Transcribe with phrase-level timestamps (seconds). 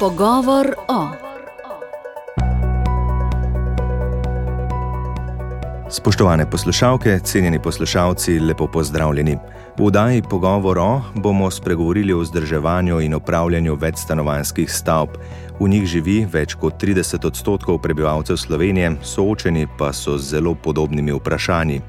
[0.00, 1.08] Pogovor o.
[5.90, 9.38] Spoštovane poslušalke, cenjeni poslušalci, lepo pozdravljeni.
[9.78, 15.08] V oddaji Pogovor o bomo spregovorili o vzdrževanju in upravljanju večstanovanskih stavb.
[15.60, 21.12] V njih živi več kot 30 odstotkov prebivalcev Slovenije, soočeni pa so z zelo podobnimi
[21.12, 21.80] vprašanji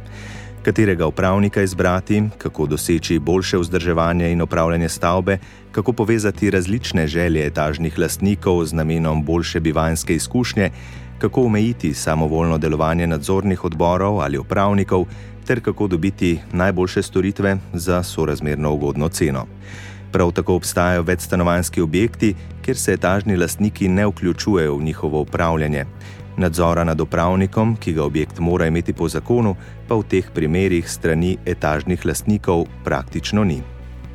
[0.66, 5.38] katerega upravnika izbrati, kako doseči boljše vzdrževanje in upravljanje stavbe,
[5.72, 10.70] kako povezati različne želje etažnih lastnikov z namenom boljše bivanske izkušnje,
[11.20, 15.06] kako omejiti samovoljno delovanje nadzornih odborov ali upravnikov,
[15.46, 19.46] ter kako dobiti najboljše storitve za sorazmerno ugodno ceno.
[20.12, 25.86] Prav tako obstajajo večstanovanski objekti, kjer se etažni lastniki ne vključujejo v njihovo upravljanje.
[26.38, 29.56] Nadzora nad upravnikom, ki ga objekt mora imeti po zakonu,
[29.88, 33.62] pa v teh primerih strani etažnih lastnikov praktično ni.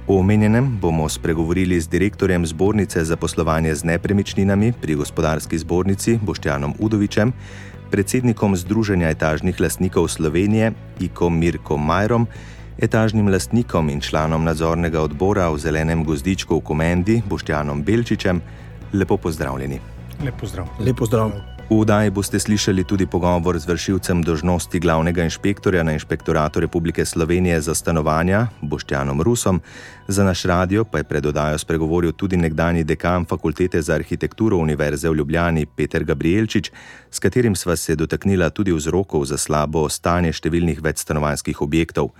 [0.07, 6.75] O omenjenem bomo spregovorili z direktorjem zbornice za poslovanje z nepremičninami pri gospodarski zbornici Boštjanom
[6.79, 7.33] Udovičem,
[7.91, 12.27] predsednikom Združenja etažnih lastnikov Slovenije Iko Mirko Majrom,
[12.79, 18.43] etažnim lastnikom in članom nadzornega odbora v zelenem gozdičku v Komendi Boštjanom Belčičem.
[18.93, 19.81] Lepo pozdravljeni.
[20.25, 20.67] Lepo zdrav.
[20.81, 21.33] Lepo zdrav.
[21.71, 27.61] V oddaji boste slišali tudi pogovor z vršilcem dožnosti glavnega inšpektorja na Inšpektoratu Republike Slovenije
[27.61, 29.63] za stanovanja Boštjanom Rusom.
[30.09, 35.07] Za naš radio pa je pred oddajo spregovoril tudi nekdani dekan Fakultete za arhitekturo Univerze
[35.11, 36.73] v Ljubljani Peter Gabrielčič,
[37.11, 42.11] s katerim sva se dotaknila tudi vzrokov za slabo stanje številnih večstanovanskih objektov.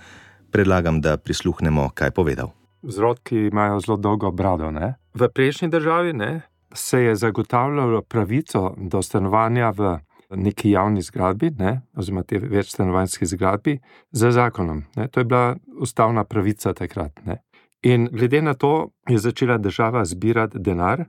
[0.51, 2.55] Predlagam, da prisluhnemo, kaj je povedal.
[2.87, 4.71] Vzroki imajo zelo dolgo brado.
[4.71, 4.95] Ne?
[5.13, 6.41] V prejšnji državi ne,
[6.73, 9.99] se je zagotavljalo pravico do stanovanja v
[10.35, 13.79] neki javni zgradbi, ne, oziroma te večstanovanjski zgradbi,
[14.11, 14.83] z zakonom.
[14.95, 15.07] Ne.
[15.07, 17.25] To je bila ustavna pravica takrat.
[17.25, 17.41] Ne.
[17.83, 21.05] In glede na to je začela država zbirati denar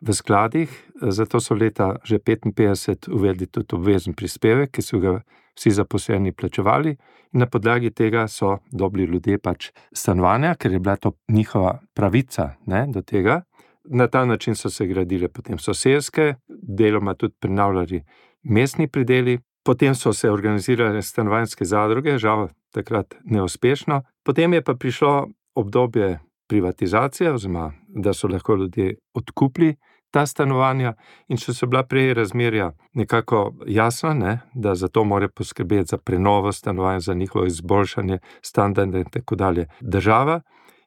[0.00, 0.70] v skladih,
[1.02, 5.20] zato so leta že 55 uvedli tudi obvezen prispevek, ki so ga
[5.54, 6.96] vsi zaposleni plačevali,
[7.34, 12.54] in na podlagi tega so dobili ljudje pač stanovanja, ker je bila to njihova pravica
[12.66, 13.42] ne, do tega.
[13.84, 18.04] Na ta način so se gradile potem sosedske, deloma tudi prenavljali
[18.42, 25.28] mestni predeli, potem so se organizirale stanovanjske zadruge, žal takrat neuspešno, potem je pa prišlo
[25.54, 29.76] obdobje privatizacije, oziroma da so lahko ljudje odkupili
[30.10, 30.92] ta stanovanja,
[31.28, 35.98] in če so bila prej razmerja nekako jasna, ne, da za to mora poskrbeti za
[35.98, 39.66] prenovo stanovanj, za njihovo izboljšanje standarda in tako dalje.
[39.80, 40.40] Država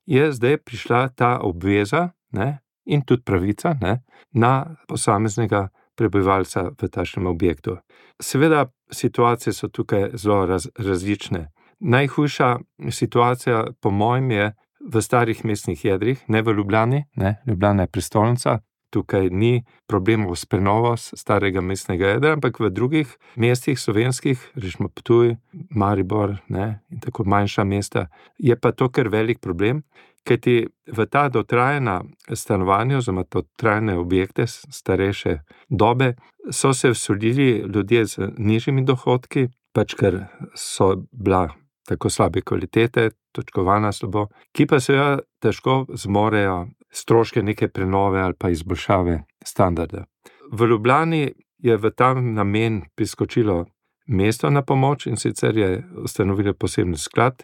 [0.06, 2.10] je zdaj prišla ta obveza.
[2.32, 4.00] Ne, in tudi pravica ne,
[4.32, 5.68] na posameznega
[5.98, 7.78] prebivalca v tašnem objektu.
[8.22, 11.48] Seveda, situacije so tukaj zelo raz, različne.
[11.80, 12.58] Najhujša
[12.90, 14.54] situacija, po mojem, je
[14.94, 18.60] v starih mestnih jedrih, ne v Ljubljani, ne, Ljubljana je prestolnica.
[18.90, 25.36] Tukaj ni problemov s prenovo starega mestnega jedra, ampak v drugih mestih, slovenskih, rečemo Ptuj,
[25.76, 28.06] Maribor ne, in tako manjša mesta,
[28.40, 29.84] je pa to kar velik problem,
[30.28, 30.56] Kajti
[30.92, 32.02] v ta dotrajna
[32.36, 35.38] stanovanja, oziroma dotrajne objekte, starejše
[35.70, 36.16] dobe,
[36.52, 41.48] so se vsodili ljudje z nižjimi dohodki, pač ker so bila
[41.88, 48.50] tako slabe kvalitete, točkovana slabo, ki pa seveda težko zmorejo stroške neke prenove ali pa
[48.50, 50.06] izboljšave standarda.
[50.52, 53.66] V Ljubljani je v ta namen priskočilo
[54.08, 57.44] mesto na pomoč in sicer je ustanovilo posebni sklad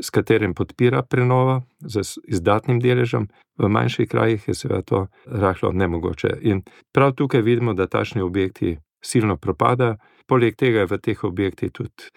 [0.00, 3.28] s katerim podpira prenovo z izdatnim deležem,
[3.58, 6.38] v manjših krajih je seveda to rahlo nemogoče.
[6.42, 6.62] In
[6.92, 9.96] prav tukaj vidimo, da tašni objekti silno propadajo,
[10.26, 12.10] poleg tega je v teh objektih tudi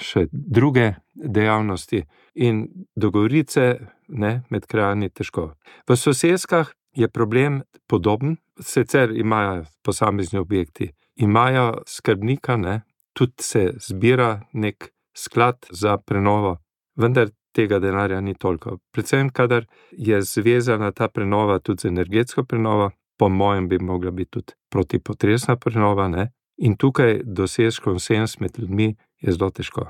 [0.00, 2.04] še druge dejavnosti
[2.34, 5.54] in dogovorice ne, med krajani težko.
[5.88, 12.80] V sosedskah je problem podoben, sicer imajo posamezni objekti, imajo skrbnika, ne,
[13.12, 16.58] tudi se zbira nek sklad za prenovo
[17.00, 18.78] vendar tega denarja ni toliko.
[18.94, 24.30] Predvsem, kadar je zvezana ta prenova tudi z energetsko prenovo, po mojem, bi mogla biti
[24.30, 26.30] tudi protipotresna prenova, ne?
[26.60, 29.86] in tukaj dosež konsens med ljudmi je zelo težko.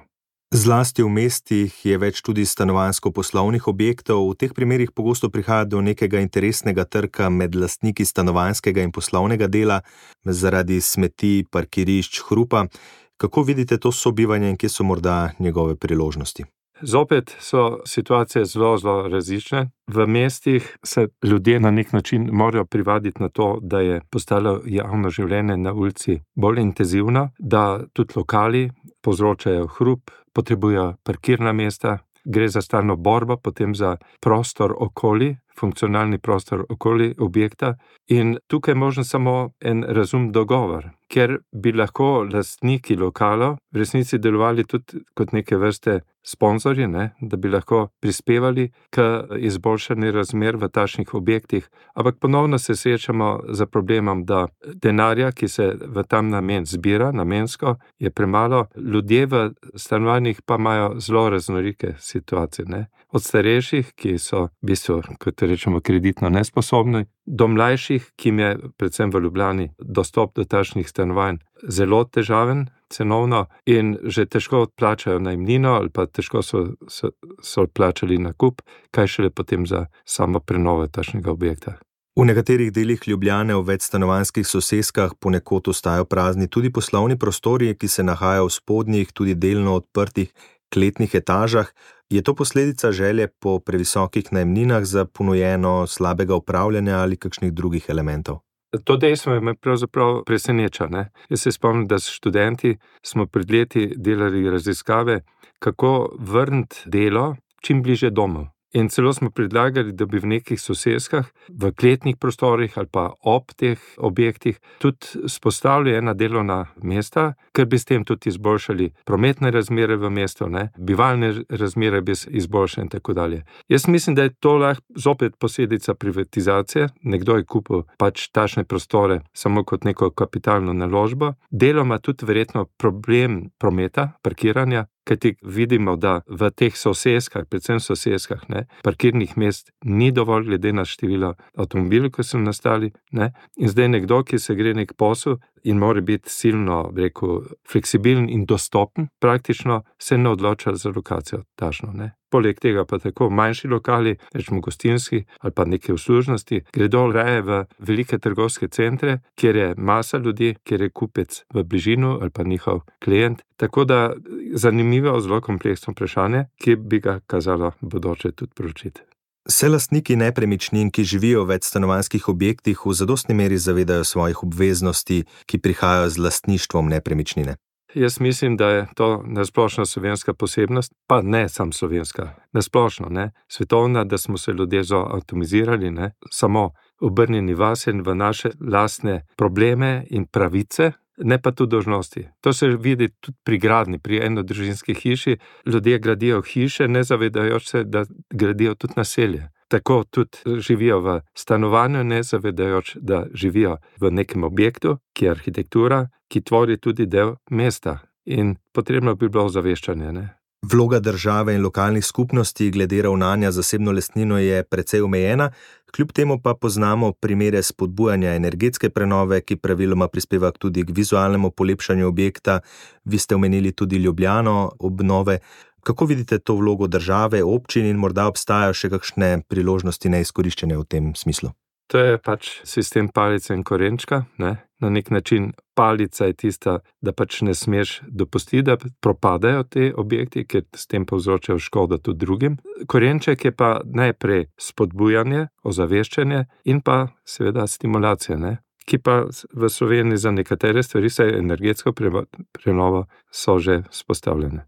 [0.54, 6.18] Zlasti v mestih je več tudi stanovansko-poslovnih objektov, v teh primerih pogosto prihaja do nekega
[6.22, 9.82] interesnega trka med lastniki stanovanskega in poslovnega dela
[10.26, 12.66] zaradi smeti, parkirišč, hrupa.
[13.14, 16.46] Kako vidite to sobivanje in kje so morda njegove priložnosti?
[16.82, 19.70] Zopet so situacije zelo, zelo različne.
[19.86, 25.10] V mestih se ljudje na nek način morajo privaditi na to, da je postalo javno
[25.10, 28.70] življenje na ulici bolj intenzivno, da tudi lokali
[29.02, 36.64] povzročajo hrup, potrebujejo parkirna mesta, gre za stalno borbo, potem za prostor okoli funkcionalni prostor
[36.68, 37.74] okoli objekta.
[38.08, 44.18] In tukaj je možen samo en razum dogovor, ker bi lahko lastniki lokala v resnici
[44.18, 49.06] delovali tudi kot neke vrste sponzorji, ne, da bi lahko prispevali k
[49.38, 51.68] izboljšanju razmer v takšnih objektih.
[51.94, 57.76] Ampak ponovno se srečamo z problemom, da denarja, ki se v tam namen zbira, namensko,
[57.98, 62.66] je premalo, ljudje v stanovanjih pa imajo zelo raznolike situacije.
[62.68, 62.86] Ne.
[63.12, 68.50] Od starejših, ki so v bistvu, kot rečemo, kreditno nesposobni, do mlajših, ki jim je,
[68.78, 75.74] predvsem v Ljubljani, dostop do takšnih stanovanj zelo težaven, cenovno in že težko odplačajo najmnino,
[75.74, 77.10] ali pa težko so, so,
[77.42, 78.62] so odplačali nakup,
[78.94, 81.78] kaj šele potem za samo prenovo takšnega objekta.
[82.18, 88.02] V nekaterih delih Ljubljane v večstanovanskih soseskah ponekod ostajajo prazni tudi poslovni prostori, ki se
[88.02, 90.34] nahajajo v spodnjih, tudi delno odprtih
[90.74, 91.70] kletnih etažah.
[92.10, 98.38] Je to posledica želje po previsokih najmninah za ponujeno slabega upravljanja ali kakšnih drugih elementov?
[98.84, 100.86] To dejstvo me pravzaprav preseneča.
[100.86, 101.10] Ne?
[101.28, 105.20] Jaz se spomnim, da s študenti smo pred leti delali raziskave,
[105.58, 108.46] kako vrniti delo čim bliže domu.
[108.72, 113.50] In celo smo predlagali, da bi v nekih soseskah, v kletnih prostorih ali pa ob
[113.58, 119.96] teh objektih tudi spostavili ena delovna mesta, ker bi s tem tudi izboljšali prometne razmere
[119.96, 120.68] v mestu, ne?
[120.78, 123.42] bivalne razmere bi izboljšali in tako dalje.
[123.68, 126.88] Jaz mislim, da je to lahko zopet posledica privatizacije.
[127.02, 133.50] Nekdo je kupil pač tašne prostore samo kot neko kapitalno naložbo, deloma tudi verjetno problem
[133.58, 140.44] prometa, parkiranja, Kajti vidimo, da v teh soseskah, predvsem soseskah, ne, parkirnih mest ni dovolj,
[140.46, 142.92] glede na število avtomobilov, ki so nastali.
[143.10, 143.32] Ne.
[143.58, 148.44] In zdaj nekdo, ki se gre nek posel in mora biti silno, rekel, fleksibilen in
[148.44, 151.92] dostopen, praktično se ne odloča za lokacijo tažno.
[152.30, 157.64] Poleg tega pa tako manjši lokali, rečemo gostinski ali pa neke uslužnosti, gredo raje v
[157.78, 162.80] velike trgovske centre, kjer je masa ljudi, kjer je kupec v bližini ali pa njihov
[163.04, 163.42] klient.
[163.56, 164.12] Tako da
[164.54, 169.09] zanimivo, zelo kompleksno vprašanje, ki bi ga kazalo bodoče tudi poročiti.
[169.50, 175.58] Se lastniki nepremičnin, ki živijo v večstanovanskih objektih, v zadostni meri zavedajo svojih obveznosti, ki
[175.58, 177.56] prihajajo z lastništvom nepremičnine?
[177.94, 184.04] Jaz mislim, da je to nasplošno slovenska posebnost, pa ne samo slovenska, nasplošno, ne, svetovna,
[184.04, 186.70] da smo se ljudje zoatomizirali, ne, samo
[187.00, 190.92] obrnjeni vase in v naše lastne probleme in pravice,
[191.24, 192.26] ne pa tudi dožnosti.
[192.40, 195.36] To se vidi tudi pri gradni, pri enodružinski hiši.
[195.66, 202.04] Ljudje gradijo hiše, ne zavedajoč se, da gradijo tudi naselje tako tudi živijo v stanovanju,
[202.04, 207.98] ne zavedajoč, da živijo v nekem objektu, ki je arhitektura, ki tvori tudi del mesta.
[208.24, 210.12] In potrebno bi bilo zaveščanje.
[210.12, 210.39] Ne?
[210.62, 215.50] Vloga države in lokalnih skupnosti glede ravnanja zasebno lastnino je precej omejena,
[215.92, 222.08] kljub temu pa poznamo primere spodbujanja energetske prenove, ki praviloma prispeva tudi k vizualnemu polepšanju
[222.08, 222.60] objekta.
[223.04, 225.38] Vi ste omenili tudi Ljubljano, obnove.
[225.82, 231.14] Kako vidite to vlogo države, občin in morda obstajajo še kakšne priložnosti neizkoriščene v tem
[231.16, 231.54] smislu?
[231.90, 234.24] To je pač sistem palice in korenčka.
[234.38, 234.58] Ne?
[234.80, 240.44] Na nek način palica je tista, da pač ne smeš dopustiti, da propadajo ti objekti,
[240.44, 242.56] ker s tem povzročajo škodo tudi drugim.
[242.86, 248.58] Korenček je pa najprej spodbujanje, ozaveščanje in pa seveda stimulacija, ne?
[248.90, 249.22] ki pa
[249.54, 254.64] v Sloveniji za nekatere stvari, saj energetsko prenovo, so že spostavljene.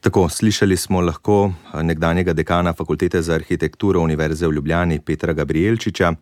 [0.00, 6.12] Tako slišali smo lahko eh, nekdanjega dekana Fakultete za arhitekturo Univerze v Ljubljani Petra Gabrielčiča,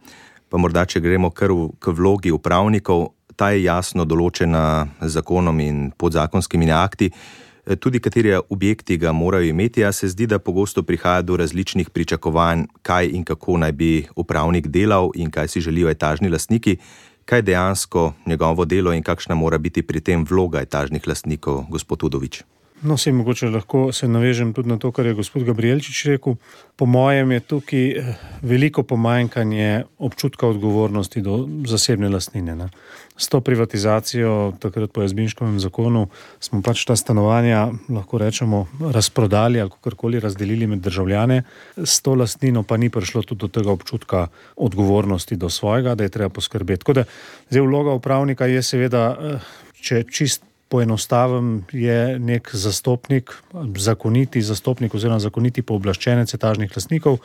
[0.48, 5.90] pa morda če gremo kar v, k vlogi upravnikov, ta je jasno določena zakonom in
[5.92, 11.22] podzakonskimi akti, eh, tudi kateri objekti ga morajo imeti, a se zdi, da pogosto prihaja
[11.22, 16.28] do različnih pričakovanj, kaj in kako naj bi upravnik delal in kaj si želijo etažni
[16.28, 16.78] lastniki,
[17.26, 22.55] kaj dejansko njegovo delo in kakšna mora biti pri tem vloga etažnih lastnikov, gospod Udovič.
[22.83, 26.35] No, se mogoče lahko se navežem tudi na to, kar je gospod Gabrielčič rekel.
[26.76, 32.56] Po mojem je tukaj eh, veliko pomanjkanje občutka odgovornosti do zasebne lastnine.
[32.56, 32.68] Ne.
[33.16, 36.09] S to privatizacijo, takrat po Jazbinškovem zakonu,
[36.40, 41.42] smo pač ta stanovanja, lahko rečemo, razprodali ali kakorkoli razdelili med državljane,
[41.76, 46.12] s to lastnino pa ni prišlo tudi do tega občutka odgovornosti do svojega, da je
[46.12, 46.85] treba poskrbeti.
[46.85, 47.04] Tako da
[47.49, 49.40] zdaj vloga upravnika je seveda, eh,
[49.80, 53.30] če čist poenostavim, je nek zastopnik,
[53.78, 57.20] zakoniti zastopnik oziroma zakoniti pooblaščenec etažnih lastnikov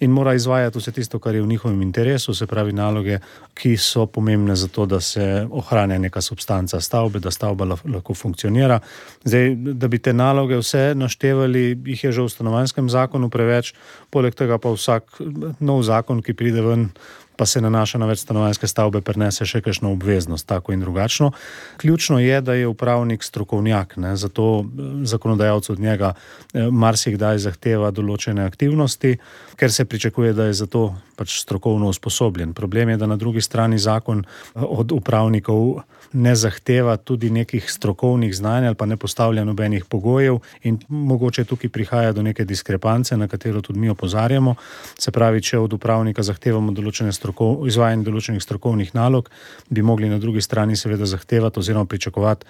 [0.00, 3.18] in mora izvajati vse tisto, kar je v njihovem interesu, se pravi naloge,
[3.54, 8.78] ki so pomembne za to, da se ohranja neka substanca stavbe, da stavba lahko funkcionira.
[9.24, 13.74] Zdaj, da bi te naloge vse naštevali, jih je že v stanovanjskem zakonu preveč,
[14.10, 15.18] poleg tega pa vsak
[15.60, 16.88] nov zakon, ki pride ven,
[17.36, 21.32] pa se nanaša na večstanovanjske stavbe, prenese še kakšno obveznost, tako in drugačno.
[21.76, 24.16] Ključno je, da je upravnik strokovnjak, ne?
[24.16, 29.16] zato eh, zakonodajalec od njega eh, marsikdaj zahteva določene aktivnosti,
[29.56, 32.54] ker se pričakuje, da je za to pač strokovno usposobljen.
[32.54, 35.82] Problem je, da na drugi strani zakon eh, od upravnikov
[36.14, 41.70] ne zahteva tudi nekih strokovnih znanj ali pa ne postavlja nobenih pogojev, in mogoče tukaj
[41.70, 44.54] prihaja do neke diskrepance, na katero tudi mi opozarjamo.
[44.98, 49.30] Se pravi, če od upravnika zahtevamo določene strokov, izvajanje določenih strokovnih nalog,
[49.72, 52.44] bi mogli na drugi strani seveda zahtevati oziroma pričakovati,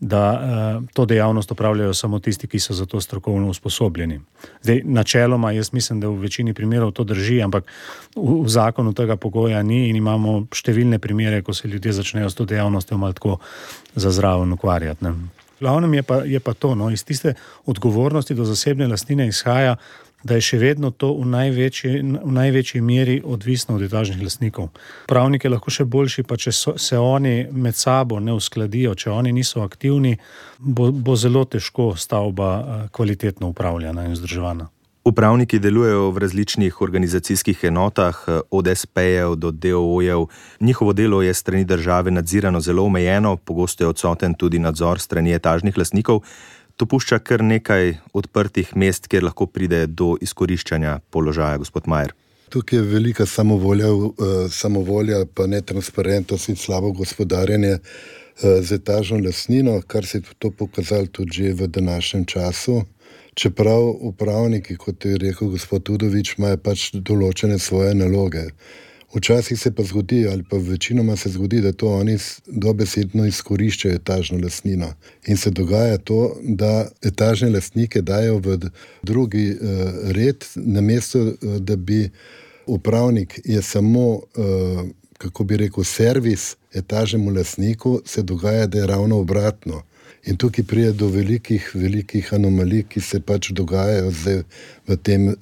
[0.00, 4.20] da uh, to dejavnost opravljajo samo tisti, ki so za to strokovno usposobljeni.
[4.62, 7.68] Zdaj, načeloma, jaz mislim, da v večini primerov to drži, ampak
[8.16, 12.38] v, v zakonu tega pogoja ni in imamo številne primere, ko se ljudje začnejo s
[12.38, 13.36] to dejavnostjo malo tako
[13.92, 15.04] za zraven ukvarjati.
[15.04, 15.14] Ne.
[15.60, 17.34] Glavnem je pa, je pa to, no, iz tiste
[17.68, 19.76] odgovornosti do zasebne lastnine izhaja,
[20.22, 21.92] da je še vedno to v največji,
[22.24, 24.68] v največji meri odvisno od etažnih lastnikov.
[25.08, 29.32] Pravniki lahko še boljši, pa če so, se oni med sabo ne uskladijo, če oni
[29.32, 30.18] niso aktivni,
[30.58, 34.68] bo, bo zelo težko stavba eh, kvalitetno upravljana in vzdrževana.
[35.00, 40.28] Upravniki delujejo v različnih organizacijskih enotah, eh, od SP-jev do DOO-jev.
[40.60, 45.78] Njihovo delo je strani države nadzirano zelo omejeno, pogosto je odsoten tudi nadzor strani etažnih
[45.78, 46.20] lastnikov
[46.80, 52.14] to pušča kar nekaj odprtih mest, kjer lahko pride do izkoriščanja položaja, gospod Majer.
[52.50, 54.14] Tukaj je velika samovolja, uh,
[54.50, 57.82] samovolja pa netransparentnost in slabo gospodarjenje uh,
[58.64, 62.80] z etažno lasnino, kar se je to pokazalo tudi v današnjem času.
[63.34, 68.48] Čeprav upravniki, kot je rekel gospod Tudovič, imajo pač določene svoje naloge.
[69.14, 74.38] Včasih se pa zgodi, ali pa večinoma se zgodi, da to oni dobesedno izkoriščajo etažno
[74.42, 74.92] lastnino.
[75.26, 78.58] In se dogaja to, da etažne lastnike dajo v
[79.02, 79.58] drugi uh,
[80.14, 82.10] red, namesto uh, da bi
[82.66, 84.22] upravnik je samo, uh,
[85.18, 89.82] kako bi rekel, servis etažnemu lastniku, se dogaja, da je ravno obratno.
[90.28, 94.42] In tukaj pride do velikih, velikih anomalij, ki se pač dogajajo zdaj
[94.88, 95.36] v tem uh,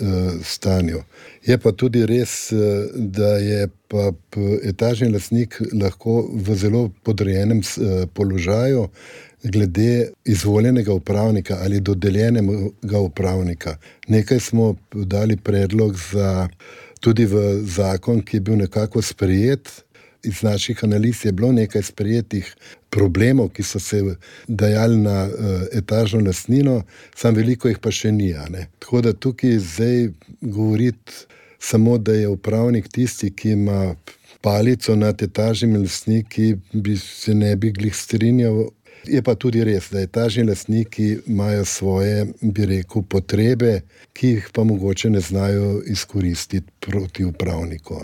[0.44, 1.02] stanju.
[1.42, 4.12] Je pa tudi res, uh, da je pa
[4.62, 8.86] etažni lasnik lahko v zelo podrejenem uh, položaju
[9.42, 13.76] glede izvoljenega upravnika ali dodeljenega upravnika.
[14.08, 16.48] Nekaj smo dali predlog za
[17.00, 19.70] tudi v zakon, ki je bil nekako sprejet
[20.22, 22.56] iz naših analiz je bilo nekaj sprejetih
[22.90, 24.02] problemov, ki so se
[24.48, 26.82] dajali na uh, etažno lastnino,
[27.16, 28.32] samo veliko jih pa še ni.
[28.78, 30.08] Tako da tukaj zdaj
[30.40, 31.12] govoriti
[31.58, 33.94] samo, da je upravnik tisti, ki ima
[34.40, 38.68] palico nad etažnimi lastniki, bi se ne bi glih strinjal.
[39.06, 43.80] Je pa tudi res, da etažni lastniki imajo svoje, bi rekel, potrebe,
[44.12, 48.02] ki jih pa mogoče ne znajo izkoristiti proti upravniku.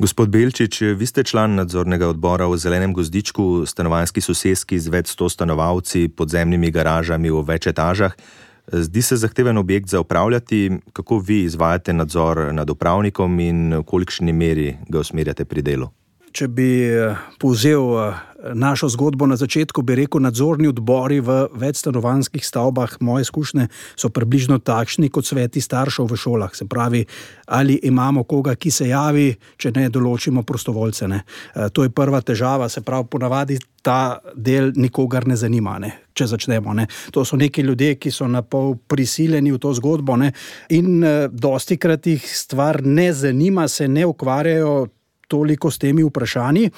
[0.00, 5.28] Gospod Belčič, vi ste član nadzornega odbora v Zelenem gozdičku, stanovanjski sosedski z več sto
[5.28, 8.16] stanovalci, podzemnimi garažami v več etažah.
[8.64, 14.32] Zdi se zahteven objekt za upravljati, kako vi izvajate nadzor nad upravnikom in v kolikšni
[14.32, 15.92] meri ga usmerjate pri delu?
[16.30, 18.18] Če bi eh, povzel eh,
[18.54, 23.66] našo zgodbo na začetku, bi rekel, nadzorni odbori v večstanovanskih stavbah, moje izkušnje
[23.98, 26.54] so približno takšni kot sveti staršev v šolah.
[26.54, 27.02] Se pravi,
[27.46, 31.08] ali imamo koga, ki se javi, če ne določimo prostovoljce.
[31.10, 31.24] Ne.
[31.54, 35.78] E, to je prva težava, se pravi, ponavadi ta del nikogar ne zanima.
[35.82, 35.90] Ne.
[36.14, 36.86] Če začnemo, ne.
[37.10, 40.32] to so neki ljudje, ki so na pol prisiljeni v to zgodbo, ne.
[40.70, 44.86] in uh, dosti krat jih stvar ne zanima, se ne ukvarjajo
[45.30, 46.70] toliko s temi vprašanji.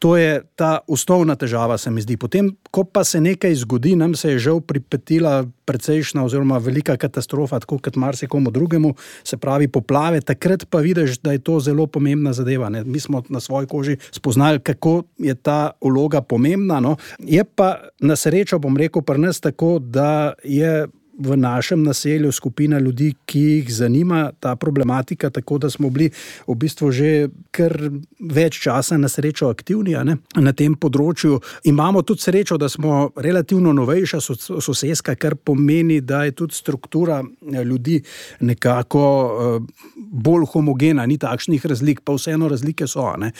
[0.00, 2.16] To je ta osnovna težava, se mi zdi.
[2.16, 7.60] Potem, ko pa se nekaj zgodi, nam se je žal pripetila precejšna oziroma velika katastrofa,
[7.60, 12.32] tako kot marsikomu drugemu, se pravi poplave, takrat pa vidiš, da je to zelo pomembna
[12.32, 12.72] zadeva.
[12.72, 12.84] Ne?
[12.84, 16.80] Mi smo na svoji koži spoznali, kako je ta vloga pomembna.
[16.80, 16.96] No?
[17.18, 20.86] Je pa na srečo, bom rekel, pri nas tako, da je
[21.18, 26.10] v našem naselju skupina ljudi, ki jih zanima ta problematika, tako da smo bili
[26.46, 27.74] v bistvu že kar
[28.20, 29.96] več časa na srečo aktivni
[30.36, 31.40] na tem področju.
[31.64, 37.64] Imamo tudi srečo, da smo relativno novejša sosedska, kar pomeni, da je tudi struktura eh,
[37.64, 38.00] ljudi
[38.40, 43.08] nekako eh, bolj homogena, ni takšnih razlik, pa vseeno razlike so.
[43.18, 43.32] Ne.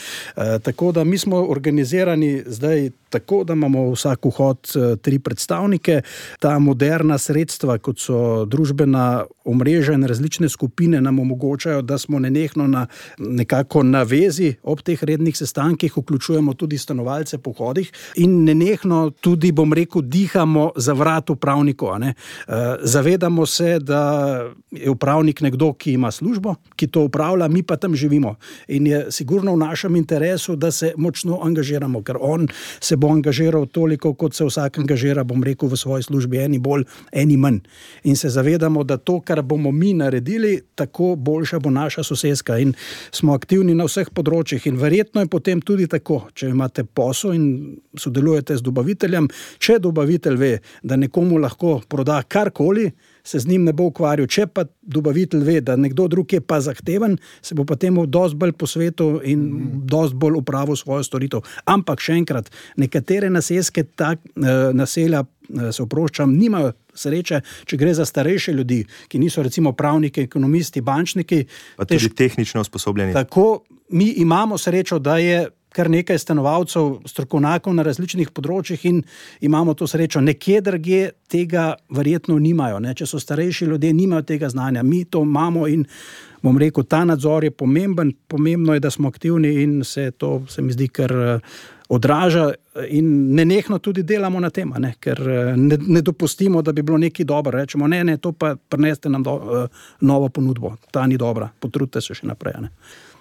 [0.63, 4.71] Tako da mi smo organizirani zdaj tako, da imamo vsak vhod
[5.01, 6.01] tri predstavnike,
[6.39, 12.67] ta moderna sredstva, kot so družbena omrežja in različne skupine, nam omogočajo, da smo nenehno
[12.67, 19.09] na, nekako na vezi ob teh rednih sestankih, vključujemo tudi stanovalce po hodih in nenehno
[19.21, 21.89] tudi, bom rekel, dihamo za vrat upravnikov.
[21.89, 22.11] Uh,
[22.83, 24.01] zavedamo se, da
[24.71, 28.35] je upravnik nekdo, ki ima službo, ki to upravlja, mi pa tam živimo.
[28.67, 32.47] In je sigurno v našem interesu, da se močno angažiramo, ker on
[32.79, 36.85] se bo angažiral toliko, kot se vsak angažira, bom rekel, v svoji službi, eni bolj,
[37.11, 37.58] eni manj.
[38.03, 42.57] In se zavedamo, da to, kar bomo mi naredili, tako boljša bo naša sosedska.
[42.57, 42.73] In
[43.11, 44.67] smo aktivni na vseh področjih.
[44.67, 47.47] In verjetno je potem tudi tako, če imate posel in
[47.97, 50.51] sodelujete z dobaviteljem, če dobavitelj ve,
[50.83, 52.89] da nekomu lahko proda karkoli.
[53.23, 56.61] Se z njim ne bo ukvarjal, če pa dobavitelj ve, da nekdo drug je pa
[56.61, 59.43] zahteven, se bo potem dosti bolj posvetil in
[59.89, 61.43] dosti bolj upravil svojo storitev.
[61.65, 67.93] Ampak še enkrat, nekatere naselske tak, eh, naselja Eh, se oproščam, nimajo sreče, če gre
[67.97, 71.39] za starejše ljudi, ki niso recimo pravniki, ekonomisti, bančniki.
[71.77, 72.13] Pa tudi tež...
[72.17, 73.15] tehnično usposobljeni.
[73.17, 73.63] Tako
[73.97, 75.47] mi imamo srečo, da je.
[75.75, 79.03] Kar nekaj stanovalcev, strokovnjakov na različnih področjih, in
[79.45, 80.21] imamo to srečo.
[80.21, 82.79] Nekje drugje tega verjetno nimajo.
[82.81, 82.95] Ne?
[82.97, 84.83] Če so starejši ljudje, nimajo tega znanja.
[84.83, 85.85] Mi to imamo in
[86.41, 88.15] bom rekel, ta nadzor je pomemben.
[88.27, 91.13] Pomembno je, da smo aktivni in se to, se mi zdi, kar.
[91.13, 91.59] Uh,
[91.89, 92.51] odraža
[92.87, 96.97] in ne nehno tudi delamo na tem, ker eh, ne, ne dopustimo, da bi bilo
[96.97, 97.57] nekaj dobro.
[97.57, 102.01] Rečemo, ne, ne, to pa preneste nam do, uh, novo ponudbo, ta ni dobra, potrudite
[102.01, 102.61] se še naprej.
[102.61, 102.69] Ne?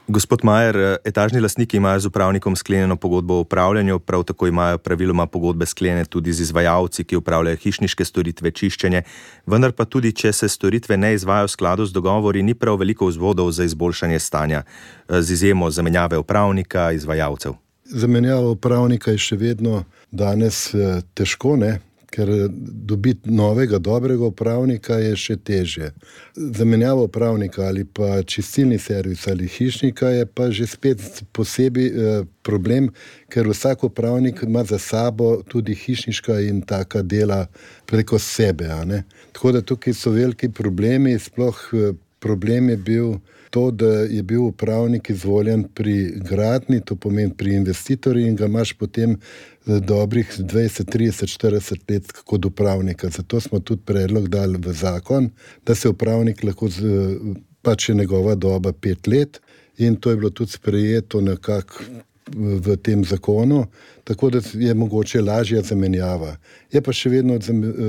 [0.08, 4.78] Gospod Majer, eh, etažni lastniki imajo z upravnikom sklenjeno pogodbo o upravljanju, prav tako imajo
[4.78, 9.02] praviloma pogodbe sklenjene tudi z izvajalci, ki upravljajo hišniške storitve, čiščenje,
[9.46, 13.06] vendar pa tudi, če se storitve ne izvajo v skladu z dogovori, ni prav veliko
[13.06, 14.62] vzvodov za izboljšanje stanja,
[15.08, 17.52] z izjemo zamenjave upravnika, izvajalcev.
[17.84, 21.80] Zamenjava upravnika je še vedno danes eh, težko, ne?
[22.10, 22.28] Ker
[22.88, 25.90] dobiti novega, dobrega upravnika je še težje.
[26.34, 32.90] Zamenjava upravnika ali pa čistilni servis ali hišnika je pa že spet posebej eh, problem,
[33.28, 37.46] ker vsak upravnik ima za sabo tudi hišniška in taka dela
[37.86, 38.68] preko sebe.
[39.32, 43.18] Tako da tukaj so veliki problemi, sploh eh, problem je bil
[43.50, 48.72] to, da je bil upravnik izvoljen pri gradni, to pomeni pri investitorju, in ga imaš
[48.72, 49.18] potem eh,
[49.68, 53.10] dobrih 20, 30, 40 let kot upravnika.
[53.10, 55.30] Zato smo tudi predlog dali v zakon,
[55.66, 56.68] da se upravnik lahko,
[57.62, 59.40] pač je njegova doba pet let,
[59.76, 61.84] in to je bilo tudi sprejeto nekako
[62.36, 63.66] v tem zakonu,
[64.04, 66.36] tako da je mogoče lažja zamenjava.
[66.72, 67.38] Je pa še vedno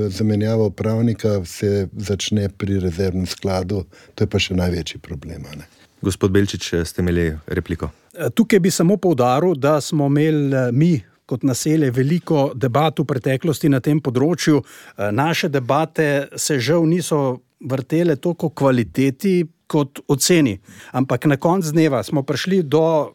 [0.08, 5.44] zamenjava upravnika, se začne pri rezervnem skladu, to je pa še največji problem.
[5.56, 5.68] Ne?
[6.00, 7.90] Gospod Belčič, ste imeli repliko?
[8.34, 11.09] Tukaj bi samo povdaril, da smo imeli mi.
[11.30, 14.64] Kot naselje, veliko debat v preteklosti na tem področju.
[15.14, 17.20] Naše debate se žal niso
[17.60, 20.56] vrtele toliko kvaliteti kot oceni.
[20.92, 23.12] Ampak na koncu dneva smo prišli do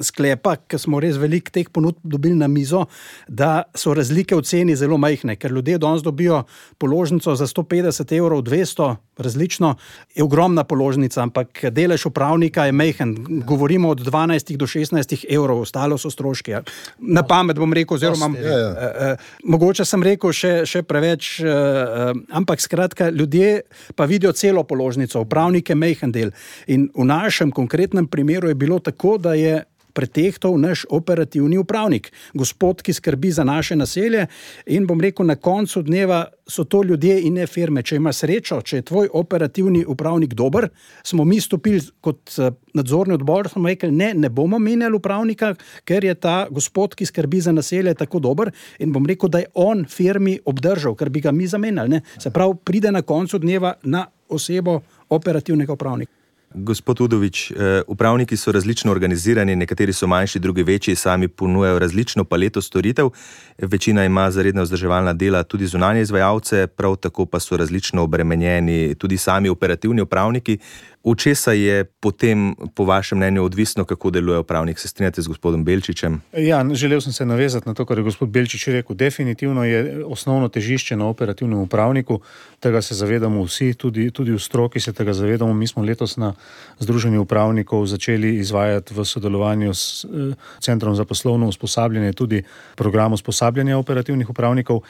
[0.00, 2.86] sklepa, ker smo res veliko teh ponudb dobili na mizo,
[3.28, 6.44] da so razlike v ceni zelo majhne, ker ljudje danes dobijo
[6.78, 9.74] položnico za 150 evrov, 200, različno,
[10.14, 13.14] je ogromna položnica, ampak delež upravnika je majhen.
[13.46, 16.56] Govorimo od 12 do 16 evrov, ostalo so stroški.
[16.98, 22.60] Na pamet bom rekel, oziroma uh, uh, mogoče sem rekel še, še preveč, uh, ampak
[22.60, 23.62] skratka, ljudje
[23.94, 26.32] pa vidijo celo položnico, upravnik je majhen del.
[26.66, 29.60] In v našem konkretnem primeru je bilo tako, da je
[29.92, 34.26] pretehtal naš operativni upravnik, gospod, ki skrbi za naše naselje.
[34.66, 37.82] In bom rekel, na koncu dneva so to ljudje in ne firme.
[37.82, 40.68] Če imaš srečo, če je tvoj operativni upravnik dober,
[41.06, 46.04] smo mi stopili kot eh, nadzorni odbor in rekli: ne, ne bomo menjali upravnika, ker
[46.04, 48.52] je ta gospod, ki skrbi za naselje, tako dober.
[48.78, 51.96] In bom rekel, da je on firmi obdržal, ker bi ga mi zamenjali.
[51.96, 52.02] Ne?
[52.18, 56.19] Se pravi, pride na koncu dneva na osebo operativnega upravnika.
[56.54, 62.24] Gospod Udovič, eh, upravniki so različno organizirani, nekateri so manjši, drugi večji, sami ponujajo različno
[62.24, 63.10] paleto storitev.
[63.58, 68.94] Večina ima za redne vzdrževalna dela tudi zunanje izvajalce, prav tako pa so različno obremenjeni
[68.94, 70.58] tudi sami operativni upravniki.
[71.00, 74.78] V česa je potem, po vašem mnenju, odvisno, kako deluje upravnik?
[74.78, 76.20] Se strinjate z gospodom Belčičem?
[76.36, 78.96] Ja, želel sem se navezati na to, kar je gospod Belčič rekel.
[78.96, 82.20] Definitivno je osnovno težišče na operativnem upravniku.
[82.60, 85.54] Tega se zavedamo vsi, tudi, tudi v stroki se tega zavedamo.
[85.54, 86.34] Mi smo letos na
[86.78, 92.42] Združenju upravnikov začeli izvajati v sodelovanju s eh, Centrom za poslovno usposabljanje tudi
[92.76, 94.84] program usposabljanja operativnih upravnikov.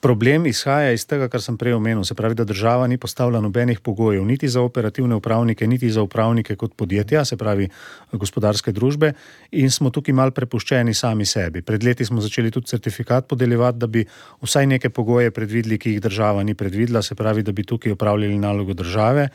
[0.00, 3.80] Problem izhaja iz tega, kar sem prej omenil, se pravi, da država ni postavila nobenih
[3.80, 7.68] pogojev, niti za operativne upravnike, niti za upravnike kot podjetja, se pravi
[8.12, 9.12] gospodarske družbe,
[9.52, 11.62] in smo tukaj mal prepuščeni sami sebi.
[11.62, 14.04] Pred leti smo začeli tudi certifikat podeljevati, da bi
[14.42, 18.38] vsaj neke pogoje predvideli, ki jih država ni predvidela, se pravi, da bi tukaj upravljali
[18.38, 19.28] nalogo države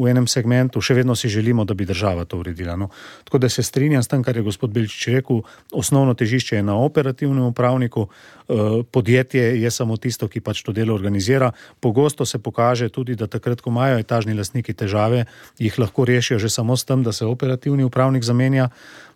[0.00, 2.76] v enem segmentu, še vedno si želimo, da bi država to uredila.
[2.76, 2.88] No.
[3.24, 6.78] Tako da se strinjam s tem, kar je gospod Belčič rekel, osnovno težišče je na
[6.80, 11.52] operativnem upravniku, eh, podjetje je samo tisto, ki pač to delo organizira.
[11.80, 15.26] Pogosto se pokaže tudi, da takrat, ko imajo etažni lastniki težave,
[15.58, 18.70] jih lahko rešijo že samo s tem, da se operativni upravnik zamenja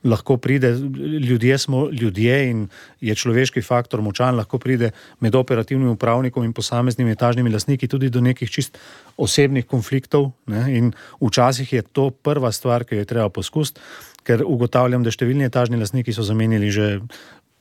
[0.05, 0.71] lahko pride,
[1.29, 2.69] ljudje smo ljudje in
[3.01, 4.90] je človeški faktor močan, lahko pride
[5.21, 8.79] med operativnim upravnikom in posameznimi etažnimi lastniki tudi do nekih čist
[9.17, 10.31] osebnih konfliktov.
[10.47, 10.64] Ne?
[10.77, 13.81] In včasih je to prva stvar, ki jo je treba poskusiti,
[14.25, 17.01] ker ugotavljam, da številni etažni lastniki so zamenili že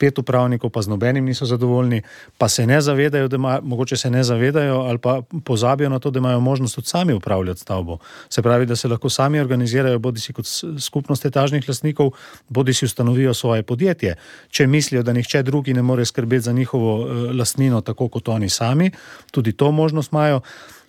[0.03, 2.01] pet upravnikov, pa z nobenim niso zadovoljni,
[2.37, 6.11] pa se ne zavedajo, da imajo, mogoče se ne zavedajo ali pa pozabijo na to,
[6.11, 7.97] da imajo možnost tudi sami upravljati stavbo.
[8.29, 10.45] Se pravi, da se lahko sami organizirajo, bodi si kot
[10.79, 12.11] skupnost etažnih lastnikov,
[12.49, 14.15] bodi si ustanovijo svoje podjetje.
[14.49, 18.49] Če mislijo, da nihče drugi ne more skrbeti za njihovo uh, lastnino, tako kot oni
[18.49, 18.91] sami,
[19.31, 20.41] tudi to možnost imajo.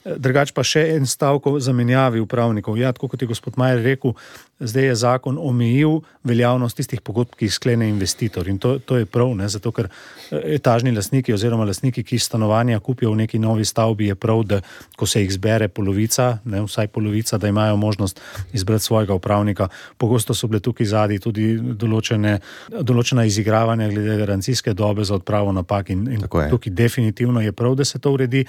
[0.05, 2.77] Drugač pa še en stavek o zamenjavi upravnikov.
[2.77, 4.13] Ja, kot je gospod Majer rekel,
[4.61, 8.49] zdaj je zakon omejil veljavnost tistih pogodb, ki jih sklene investitor.
[8.49, 9.49] In to, to je prav, ne?
[9.49, 14.15] zato ker eh, etažni lastniki oziroma lastniki, ki stanovanja kupijo v neki novi stavbi, je
[14.15, 14.61] prav, da
[14.97, 16.63] ko se jih zbere polovica, ne?
[16.65, 18.21] vsaj polovica, da imajo možnost
[18.53, 19.69] izbrati svojega upravnika.
[19.99, 22.39] Pogosto so bile tukaj zadnji tudi določene,
[22.81, 27.85] določena izigravanja glede garancijske dobe za odpravo napak in, in tukaj definitivno je prav, da
[27.85, 28.45] se to uredi.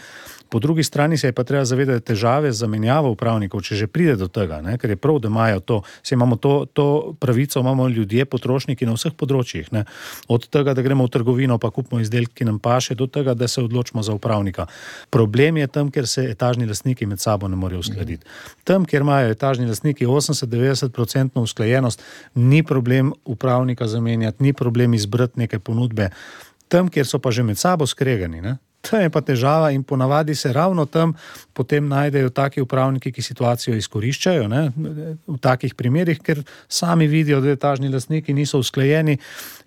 [0.49, 4.15] Po drugi strani se je pa treba zavedati težave z zamenjavo upravnikov, če že pride
[4.15, 4.77] do tega, ne?
[4.77, 5.81] ker je prav, da imajo to.
[6.03, 9.71] Se imamo to, to pravico, imamo ljudje, potrošniki na vseh področjih.
[9.75, 9.85] Ne?
[10.27, 13.47] Od tega, da gremo v trgovino, pa kupimo izdelke, ki nam paše, do tega, da
[13.47, 14.67] se odločimo za upravnika.
[15.09, 18.25] Problem je tam, ker se etažni lastniki med sabo ne morejo uskladiti.
[18.63, 22.03] Tam, kjer imajo etažni lastniki 80-90% usklajenost,
[22.35, 26.09] ni problem upravnika zamenjati, ni problem izbrati neke ponudbe.
[26.67, 28.57] Tam, kjer so pa že med sabo skregani, ne?
[28.85, 31.13] To je pa težava, in ponavadi se ravno tam
[31.53, 34.47] potem najdejo taki upravniki, ki situacijo izkoriščajo.
[34.51, 34.61] Ne?
[35.27, 39.17] V takih primerih, ker sami vidijo, da etažni lastniki niso usklajeni.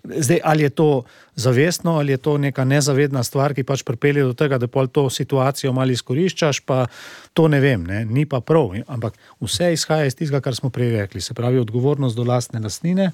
[0.03, 0.89] Zdaj, ali je to
[1.35, 5.09] zavestno, ali je to neka nezavedna stvar, ki pač pripelje do tega, da pa to
[5.09, 6.85] situacijo malo izkoriščaš, pa
[7.33, 8.05] to ne vem, ne?
[8.05, 8.77] ni pa prav.
[8.87, 13.11] Ampak vse izhaja iz tistega, kar smo prej rekli, se pravi odgovornost do lastne lastnine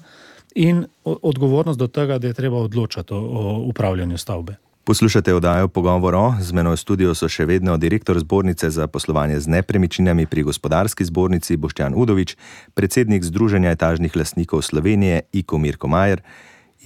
[0.54, 4.56] in odgovornost do tega, da je treba odločati o, o upravljanju stavbe.
[4.86, 10.28] Poslušate oddajo Pogovoro, z menoj studio so še vedno direktor zbornice za poslovanje z nepremičninami
[10.30, 12.36] pri gospodarski zbornici Boštjan Udovič,
[12.70, 16.22] predsednik Združenja etažnih lastnikov Slovenije Iko Mirko Majer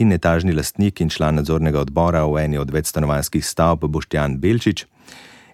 [0.01, 4.87] in etažni lastnik in član nadzornega odbora v eni od večstanovanskih stavb Boštjan Belčič.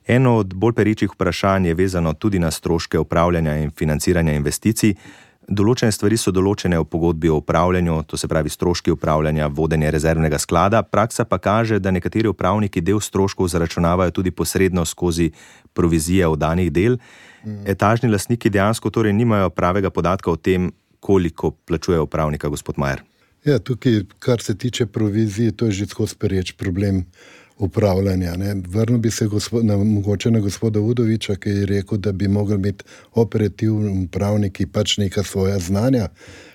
[0.07, 4.95] Eno od bolj perečih vprašanj je vezano tudi na stroške upravljanja in financiranja investicij.
[5.47, 10.41] Določene stvari so določene v pogodbi o upravljanju, to se pravi stroški upravljanja, vodenje rezervnega
[10.43, 15.31] sklada, praksa pa kaže, da nekateri upravniki del stroškov zaračunavajo tudi posredno skozi
[15.73, 16.99] provizije od danih del.
[17.45, 17.63] Mhm.
[17.71, 23.05] Etažni lastniki dejansko torej nimajo pravega podatka o tem, koliko plačuje upravnika gospod Majer.
[23.47, 27.05] Ja, tukaj, kar se tiče provizije, to je že skozi pereč problem
[27.59, 28.35] upravljanja.
[28.69, 32.59] Vrnil bi se gospod, na, mogoče na gospoda Udoviča, ki je rekel, da bi mogli
[32.59, 36.09] biti operativni upravniki pač neka svoja znanja,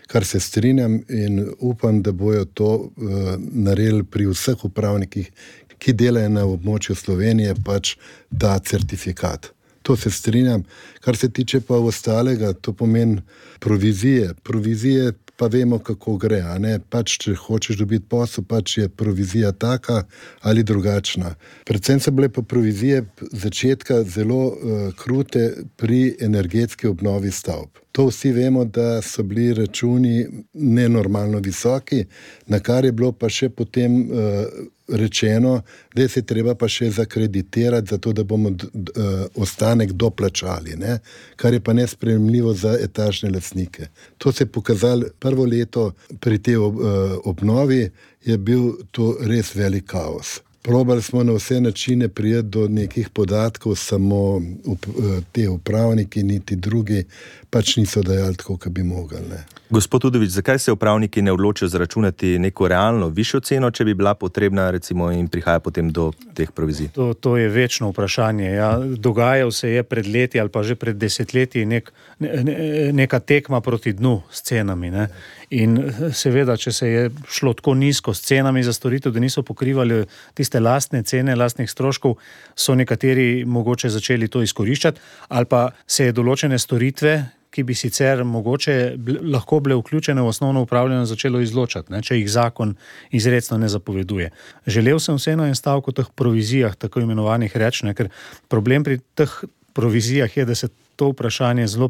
[0.07, 2.91] kar se strinjam in upam, da bojo to uh,
[3.37, 5.31] naredili pri vseh upravnikih,
[5.77, 7.95] ki delajo na območju Slovenije, pač
[8.39, 9.49] ta certifikat.
[9.81, 10.63] To se strinjam.
[11.01, 13.21] Kar se tiče pa ostalega, to pomeni
[13.59, 14.33] provizije.
[14.43, 16.41] Provizije pa vemo, kako gre.
[16.89, 20.03] Pač, če hočeš dobiti posel, pač je provizija taka
[20.41, 21.35] ali drugačna.
[21.65, 27.81] Predvsem so bile pa provizije začetka zelo uh, krute pri energetski obnovi stavb.
[27.91, 32.05] To vsi vemo, da so bili računi nenormalno visoki,
[32.47, 34.45] na kar je bilo pa še potem uh,
[34.91, 35.61] rečeno,
[35.95, 40.99] da se treba pa še zakreditirati, zato da bomo d, d, uh, ostanek doplačali, ne?
[41.35, 43.87] kar je pa nespremljivo za etažne lasnike.
[44.17, 47.89] To se je pokazalo prvo leto pri tej ob, uh, obnovi,
[48.25, 50.39] je bil to res velik kaos.
[50.63, 56.55] Probali smo na vse načine prijeti do nekih podatkov, samo up, eh, te upravniki, niti
[56.55, 57.03] drugi,
[57.51, 59.19] pač niso dajali tako, kot bi mogli.
[59.29, 59.43] Ne.
[59.71, 64.13] Gospod Udovič, zakaj se upravniki ne odločijo zaračunati neko realno višjo ceno, če bi bila
[64.15, 66.89] potrebna, recimo, in prihaja potem do teh provizij?
[66.95, 68.49] To, to je večno vprašanje.
[68.51, 68.71] Ja.
[68.79, 72.55] Dogajal se je pred leti ali pa že pred desetletji nek, ne,
[72.91, 74.91] neka tekma proti dnu s cenami.
[74.91, 75.07] Ne.
[75.51, 75.75] In
[76.15, 80.59] seveda, če se je šlo tako nizko s cenami za storitev, da niso pokrivali tiste
[80.59, 82.15] lastne cene, lastnih stroškov,
[82.55, 88.23] so nekateri mogoče začeli to izkoriščati, ali pa se je določene storitve, ki bi sicer
[88.23, 88.95] mogoče
[89.33, 92.75] lahko bile vključene v osnovno upravljanje, začelo izločati, ne, če jih zakon
[93.11, 94.29] izredno ne zapoveduje.
[94.67, 98.09] Želel sem vseeno en stavek o teh provizijah, tako imenovanih rečne, ker
[98.47, 99.33] problem pri teh
[99.73, 101.89] provizijah je, da se to vprašanje zelo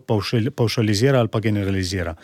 [0.56, 2.16] paušalizira ali pa generalizira.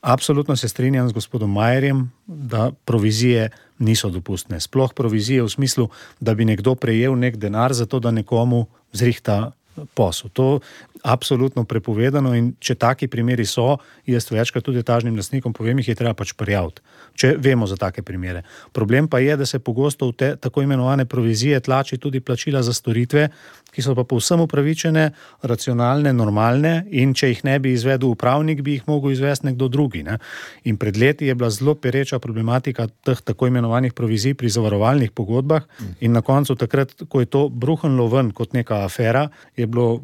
[0.00, 4.60] Absolutno se strinjam z gospodom Majerjem, da provizije niso dopustne.
[4.60, 5.88] Sploh provizije v smislu,
[6.20, 9.52] da bi nekdo prejel nek denar za to, da nekomu zrihta
[9.94, 10.30] posel.
[10.32, 10.60] To je
[11.02, 15.98] absolutno prepovedano in če taki primeri so, jaz večkrat tudi etažnim lastnikom povem, jih je
[15.98, 16.82] treba pač prijaviti,
[17.16, 18.42] če vemo za take primere.
[18.76, 22.72] Problem pa je, da se pogosto v te tako imenovane provizije tlači tudi plačila za
[22.76, 23.28] storitve,
[23.70, 25.10] ki so pa povsem upravičene,
[25.42, 30.02] racionalne, normalne in če jih ne bi izvedel upravnik, bi jih mogel izvesti nekdo drugi.
[30.06, 30.18] Ne?
[30.64, 35.66] In pred leti je bila zelo pereča problematika teh tako imenovanih provizij pri zavarovalnih pogodbah
[36.00, 40.00] in na koncu takrat, ko je to bruhnilo ven kot neka afera, je bilo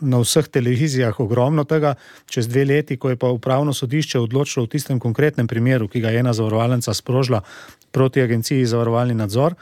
[0.00, 1.94] na vseh televizijah ogromno tega,
[2.26, 6.12] čez dve leti, ko je pa upravno sodišče odločilo v tistem konkretnem primeru, ki ga
[6.12, 7.42] je ena zavarovalnica sprožila
[7.90, 9.54] proti agenciji za varovalni nadzor,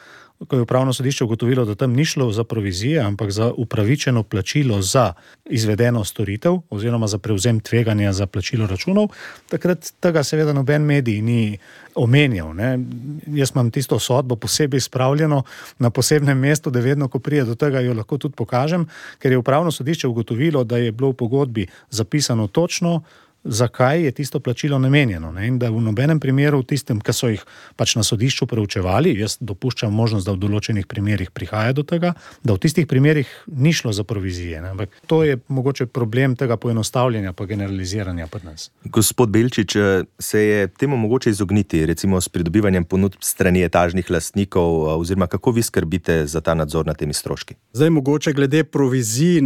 [0.48, 4.83] ko je upravno sodišče ugotovilo, da tam ni šlo za provizije, ampak za upravičeno plačilo
[4.83, 5.12] za
[5.44, 9.09] izvedeno storitev oziroma za prevzem tveganja za plačilo računov,
[9.48, 11.59] takrat tega seveda noben medij ni
[11.94, 12.54] omenjal.
[12.54, 12.78] Ne.
[13.26, 15.42] Jaz imam tisto sodbo posebej spravljeno
[15.78, 18.87] na posebnem mestu, da vedno, ko pride do tega, jo lahko tudi pokažem,
[19.18, 23.02] ker je upravno sodišče ugotovilo, da je bilo v pogodbi zapisano točno,
[23.44, 25.33] zakaj je tisto plačilo namenjeno.
[25.33, 25.48] Ne?
[25.48, 27.44] In da v nobenem primeru, tistem, ki so jih
[27.76, 32.57] pač na sodišču preučevali, jaz dopuščam možnost, da v določenih primerih prihaja do tega, da
[32.57, 34.62] v tistih primerih ni šlo za provizije.
[34.64, 34.72] Ne?
[34.74, 38.70] Ampak to je mogoče problem tega poenostavljanja, pa generaliziranja pri nas.
[38.85, 39.76] Gospod Belčič,
[40.18, 45.62] se je temu mogoče izogniti, recimo s pridobivanjem ponudb strani etažnih lastnikov, oziroma kako vi
[45.62, 47.54] skrbite za ta nadzor nad temi stroški?
[47.76, 49.42] Zdaj, mogoče glede provizij,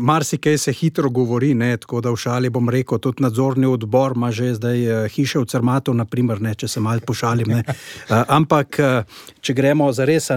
[0.00, 1.76] marsikaj se hitro govori, ne?
[1.76, 5.38] tako da v šali bom rekel tudi na nadzorni odbor ima že zdaj eh, hiše
[5.38, 7.48] v Crmatu, naprimer, ne, če se malo pošalim.
[7.48, 7.64] Ne.
[8.04, 9.04] Eh, ampak, eh,
[9.40, 10.28] če gremo za res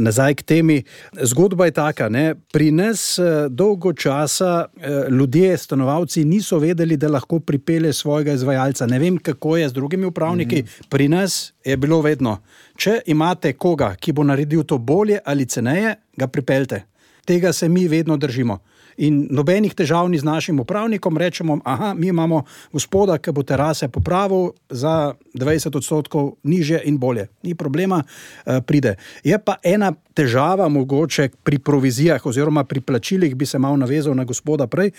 [0.00, 0.76] nazaj k temi,
[1.18, 2.08] zgodba je taka.
[2.08, 2.34] Ne.
[2.52, 3.18] Pri nas
[3.50, 4.68] dolgo časa
[5.10, 8.86] ljudje, stanovalci, niso vedeli, da lahko pripelje svojega izvajalca.
[8.86, 10.62] Ne vem, kako je z drugimi upravniki.
[10.62, 10.86] Mm.
[10.88, 12.38] Pri nas je bilo vedno,
[12.76, 16.84] če imate koga, ki bo naredil to bolje ali ceneje, ga pripeljte.
[17.26, 18.60] Tega se mi vedno držimo
[18.96, 23.88] in nobenih težav ni z našim upravnikom, rečemo, da mi imamo gospoda, ki bo terase
[23.88, 27.28] popravil za 20 odstotkov niže in bolje.
[27.42, 28.02] Ni problema,
[28.46, 28.96] eh, pride.
[29.24, 34.24] Je pa ena težava, mogoče pri provizijah oziroma pri plačilih, bi se malo navezal na
[34.24, 34.90] gospoda prej.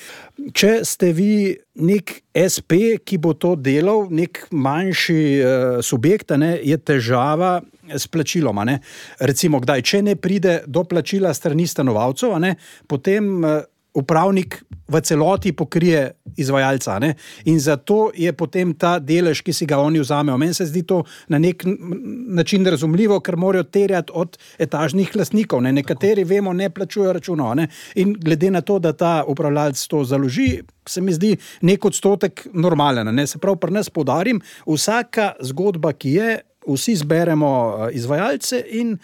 [0.54, 6.78] Če ste vi nek SP, ki bo to delal, nek manjši uh, subjekt, ne, je
[6.78, 7.62] težava.
[7.88, 8.66] S plačiloma.
[8.68, 8.82] Ne.
[9.24, 13.62] Recimo, kdaj, če ne pride do plačila strani stanovalcev, ne, potem uh,
[13.98, 17.00] upravnik v celoti pokrije izvajalca.
[17.00, 17.16] Ne?
[17.46, 20.38] In zato je potem ta delež, ki si ga oni vzamejo.
[20.38, 21.64] Meni se zdi to na nek
[22.38, 25.62] način razumljivo, ker morajo terjati od etažnih lastnikov.
[25.66, 25.74] Ne?
[25.74, 26.34] Nekateri, Tako.
[26.34, 27.56] vemo, ne plačujejo računov.
[27.58, 27.68] Ne?
[27.96, 30.62] In glede na to, da ta upravljalec to založi.
[30.88, 33.16] Se mi zdi nek odstotek normalen.
[33.16, 33.28] Ne?
[33.28, 37.50] Se pravi, pri nas podarim, vsaka zgodba, ki je, vsi zberemo
[37.90, 38.98] eh, izvajalce in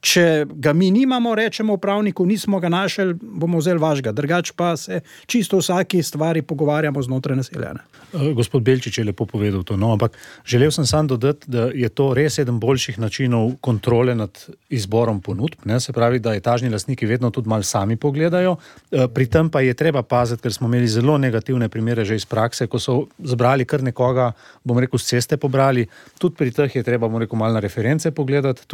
[0.00, 4.12] Če ga mi nimamo, rečemo upravniku, nismo ga našli, bomo vzeli vašega.
[4.16, 7.74] Drugač pa se čisto o vsaki stvari pogovarjamo znotraj naselja.
[8.10, 9.76] Eh, gospod Belčič je lepo povedal to.
[9.76, 14.40] No, ampak želel sem samo dodati, da je to res eden boljših načinov kontrole nad
[14.68, 15.60] izborom ponudb.
[15.68, 15.80] Ne?
[15.80, 18.56] Se pravi, da etažni lastniki vedno tudi malo sami pogledajo.
[18.90, 22.24] Eh, pri tem pa je treba paziti, ker smo imeli zelo negativne primere že iz
[22.24, 24.32] prakse, ko so zbrali kar nekoga,
[24.64, 25.84] bom rekel, z ceste pobrali.
[26.18, 28.64] Tudi pri teh je treba, bom rekel, malo na reference pogledati.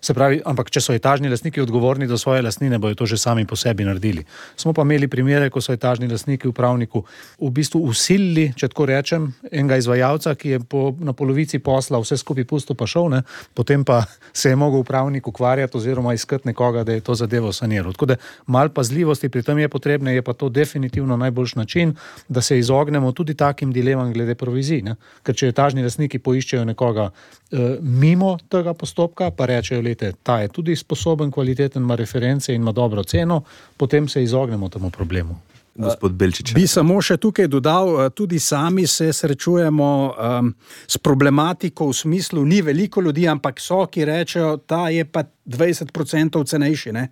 [0.00, 3.46] Se pravi, ampak če so etažni lastniki odgovorni do svoje lastnine, bojo to že sami
[3.48, 4.24] po sebi naredili.
[4.56, 7.04] Smo pa imeli primere, ko so etažni lastniki upravniku
[7.40, 12.20] v bistvu usilili, če tako rečem, enega izvajalca, ki je po, na polovici posla vse
[12.20, 13.22] skupaj pusto pa šel, ne?
[13.54, 14.02] potem pa
[14.40, 17.92] se je mogel upravnik ukvarjati oziroma iskati nekoga, da je to zadevo saniral.
[17.92, 21.94] Tako da mal pazljivosti pri tem je potrebne, je pa to definitivno najboljši način,
[22.28, 24.82] da se izognemo tudi takim dilemam glede provizij.
[24.82, 24.96] Ne?
[25.22, 30.52] Ker če etažni lastniki poiščejo nekoga uh, mimo tega postopka, pa rečejo, lete, ta je
[30.52, 33.42] tudi sposoben, kvaliteten, ima reference in ima dobro ceno,
[33.76, 35.38] potem se izognemo temu problemu.
[35.74, 36.52] Gospod Belčič.
[36.52, 40.50] Bi samo še tukaj dodal, tudi sami se srečujemo um,
[40.84, 46.44] s problematiko v smislu, ni veliko ljudi, ampak so, ki rečejo, da je pa 20%
[46.52, 46.92] cenejši.
[46.92, 47.06] Ne?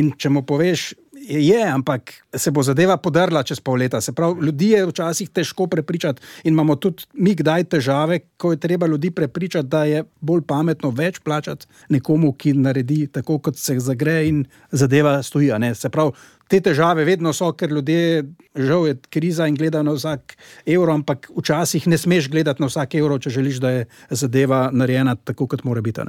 [0.00, 0.94] In če mu poveš,
[1.28, 4.00] je, ampak se bo zadeva podrla čez pol leta.
[4.00, 8.60] Se pravi, ljudi je včasih težko prepričati in imamo tudi mi kdaj težave, ko je
[8.60, 13.78] treba ljudi prepričati, da je bolj pametno več plačati nekomu, ki naredi tako, kot se
[13.80, 15.50] zagre in zadeva stoji.
[15.74, 16.12] Se pravi,
[16.48, 21.30] te težave vedno so, ker ljudje, žal je kriza in gledajo na vsak evro, ampak
[21.36, 25.64] včasih ne smeš gledati na vsak evro, če želiš, da je zadeva narejena tako, kot
[25.64, 26.04] mora biti.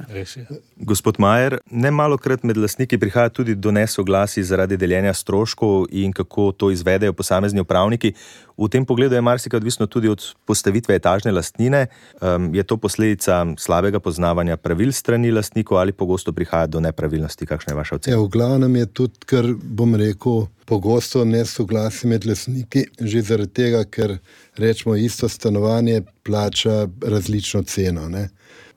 [0.77, 6.13] Gospod Majer, ne malo krat med lastniki prihaja tudi do nesoglasij zaradi deljenja stroškov in
[6.13, 8.13] kako to izvedejo posamezni upravniki.
[8.57, 11.87] V tem pogledu je marsikaj odvisno tudi od postavitve etažne lastnine.
[12.21, 17.45] Um, je to posledica slabega poznavanja pravil strani lastnikov ali pogosto prihaja do nepravilnosti?
[17.45, 18.15] Kakšna je vaša ocena?
[18.15, 23.83] Ja, v glavnem je tudi, kar bom rekel, pogosto nesoglasje med lastniki, že zaradi tega,
[23.85, 24.17] ker
[24.57, 28.09] rečemo isto stanovanje plača različno ceno.
[28.09, 28.29] Ne?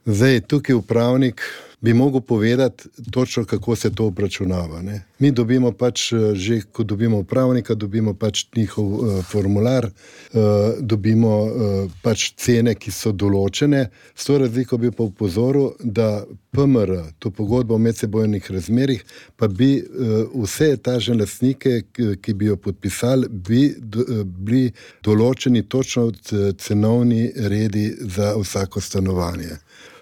[0.05, 1.40] Zdaj, tukaj upravnik
[1.81, 4.83] bi mogel povedati točno, kako se to obračunava.
[4.83, 5.03] Ne?
[5.19, 10.40] Mi dobimo pač, eh, že ko dobimo upravnika, dobimo pač njihov uh, formular, uh,
[10.81, 13.88] dobimo uh, pač cene, ki so določene.
[14.14, 19.05] S to razliko bi pa upozoril, da PMR, to pogodbo o medsebojnih razmerih,
[19.37, 24.73] pa bi uh, vse etažne lastnike, ki, ki bi jo podpisali, bi do, uh, bili
[25.05, 26.11] določeni točno
[26.59, 29.57] cenovni redi za vsako stanovanje.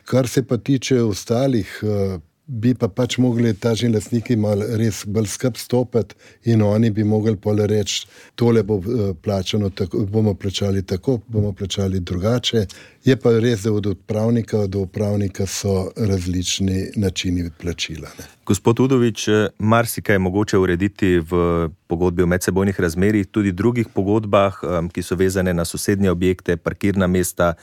[0.09, 5.03] Kar se pa tiče ostalih, eh, bi pa pač mogli ta že lastniki malo res
[5.07, 10.35] bolj skrb stopiti in oni bi mogli pole reči, tole bo eh, plačano, tako, bomo
[10.35, 12.65] plačali tako, bomo plačali drugače.
[13.05, 18.09] Je pa res, da od upravnika do upravnika so različni načini plačila.
[18.19, 18.25] Ne.
[18.47, 24.57] Gospod Udovič, eh, marsikaj je mogoče urediti v pogodbi o medsebojnih razmerjih, tudi drugih pogodbah,
[24.93, 27.55] ki so vezane na sosednje objekte, parkirna mesta,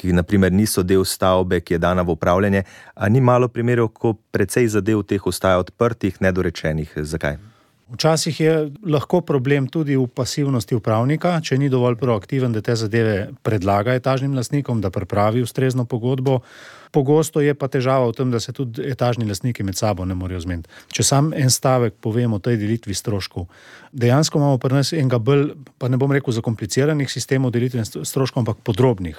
[0.00, 4.16] ki naprimer niso del stavbe, ki je dana v upravljanje, a ni malo primerov, ko
[4.32, 6.96] precej zadev teh ostaja odprtih, nedorečenih.
[7.04, 7.36] Zakaj?
[7.90, 13.32] Včasih je lahko problem tudi v pasivnosti upravnika, če ni dovolj proaktiven, da te zadeve
[13.42, 16.38] predlaga etažnim lastnikom, da pripravi ustrezno pogodbo.
[16.94, 20.42] Pogosto je pa težava v tem, da se tudi etažni lastniki med sabo ne morejo
[20.46, 20.70] zmeniti.
[20.94, 23.46] Če sam en stavek povem o tej delitvi stroškov,
[23.92, 28.62] dejansko imamo pri nas enega bolj, pa ne bom rekel, zakompliciranih sistemov delitve stroškov, ampak
[28.66, 29.18] podrobnih.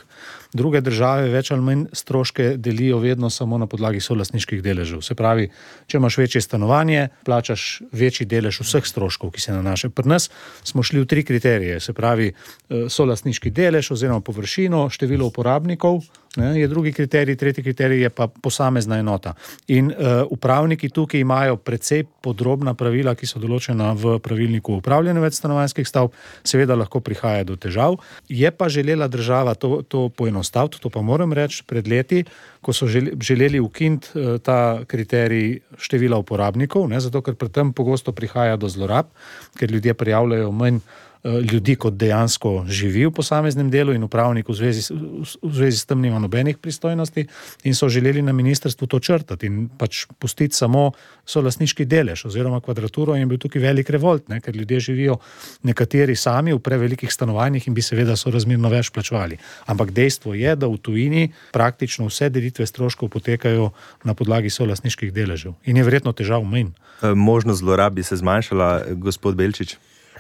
[0.54, 5.00] Druge države več ali manj stroške delijo vedno samo na podlagi solastniških deležev.
[5.02, 5.48] Se pravi,
[5.88, 9.94] če imaš večje stanovanje, plačaš večji delež vseh stroškov, ki se nanašajo.
[9.96, 10.28] Pri nas
[10.64, 16.04] smo šli v tri kriterije, se pravi, eh, solastniški delež oziroma površino, število uporabnikov.
[16.36, 19.34] Ne, je drugi kriterij, tretji kriterij je pa posamezna enota.
[19.68, 25.26] In uh, upravniki tukaj imajo precej podrobna pravila, ki so določena v pravilniku o upravljanju
[25.26, 26.16] večstanovanjskih stavb,
[26.48, 28.00] seveda lahko prihaja do težav.
[28.32, 32.24] Je pa želela država to, to poenostaviti, to pa moram reči, pred leti,
[32.64, 38.16] ko so želeli ukiniti uh, ta kriterij števila uporabnikov, ne, zato ker pri tem pogosto
[38.16, 39.12] prihaja do zlorab,
[39.60, 40.80] ker ljudje prijavljajo manj.
[41.24, 45.86] Eh, ljudi, kot dejansko živi v posameznem delu, in upravnik v zvezi, v zvezi s
[45.86, 47.28] tem nima nobenih pristojnosti,
[47.64, 50.92] in so želeli na ministrstvu to črtati in pač pustiti samo
[51.26, 55.20] solasniški delež oziroma kvadraturo, in bil tukaj velik revolt, ne, ker ljudje živijo
[55.62, 59.38] nekateri sami v prevelikih stanovanjih in bi seveda so razmerno več plačevali.
[59.70, 63.70] Ampak dejstvo je, da v tujini praktično vse delitve stroškov potekajo
[64.04, 66.74] na podlagi solasniških deležev in je verjetno težav manj.
[67.04, 69.78] Eh, možnost zlorab bi se zmanjšala, gospod Belčič.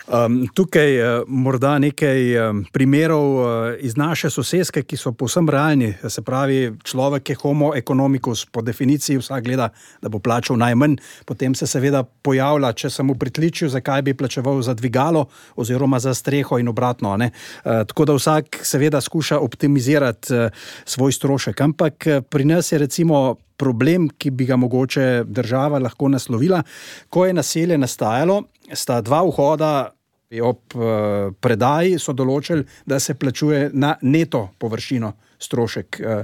[0.07, 3.47] Um, tukaj uh, morda nekaj um, primerov uh,
[3.79, 5.91] iz naše sosedske, ki so povsem realni.
[6.09, 9.69] Se pravi, človek je homo economicus, po definiciji vsak gleda,
[10.01, 14.63] da bo plačal najmanj, potem se seveda pojavlja, če sem mu pritličil, zakaj bi plačeval
[14.65, 17.13] za dvigalo oziroma za streho in obratno.
[17.13, 17.29] Uh,
[17.85, 21.61] tako da vsak seveda skuša optimizirati uh, svoj strošek.
[21.61, 23.37] Ampak uh, pri nas je recimo.
[23.61, 26.63] Problem, ki bi ga mogoče država lahko naslovila,
[27.13, 28.39] ko je naselje nastajalo,
[28.73, 29.73] sta dva vhoda.
[30.31, 35.10] Ob uh, predaji so določili, da se plačuje na neto površino
[35.43, 36.21] strošek uh,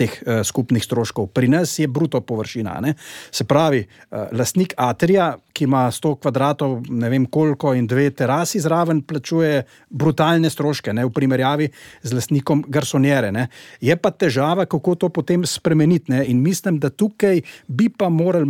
[0.00, 1.30] teh uh, skupnih stroškov.
[1.36, 2.78] Pri nas je bruto površina.
[2.80, 2.94] Ne?
[3.30, 8.60] Se pravi, uh, lastnik Atrija, ki ima 100 kvadratov, ne vem koliko, in dve terasi
[8.64, 11.04] zraven, plačuje brutalne stroške ne?
[11.04, 11.68] v primerjavi
[12.02, 13.32] z lastnikom Garsonjere.
[13.34, 13.48] Ne?
[13.84, 16.12] Je pa težava, kako to potem spremeniti.
[16.14, 16.24] Ne?
[16.32, 18.48] In mislim, da tukaj bi pa morali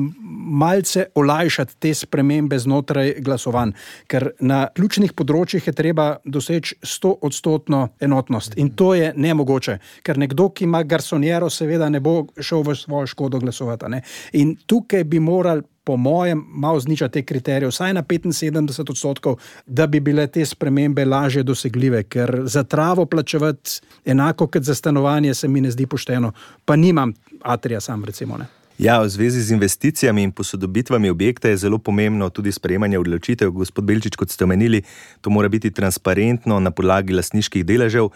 [0.62, 3.74] malce olajšati te spremembe znotraj glasovanj,
[4.06, 8.54] ker na ključnih področjih je treba doseči 100 odstotno enotnost.
[8.60, 12.74] In to je nemogoče, ker nekdo, ki ima Garsonjere, Pero seveda ne bo šel v
[12.76, 13.88] svojo škodo glasovati.
[13.88, 14.02] Ne?
[14.36, 15.62] In tukaj bi morali.
[15.80, 21.04] Po mojem, malo znižati te kriterije, vsaj na 75 odstotkov, da bi bile te spremembe
[21.04, 26.32] lažje dosegljive, ker za travo plačevati enako kot za stanovanje se mi ne zdi pošteno,
[26.64, 28.38] pa nimam atrija sam, recimo.
[28.38, 28.46] Ne.
[28.80, 33.50] Ja, v zvezi z investicijami in posodobitvami objekta je zelo pomembno tudi sprejemanje odločitev.
[33.50, 34.80] Gospod Belčič, kot ste omenili,
[35.20, 38.08] to mora biti transparentno na podlagi lasniških deležev.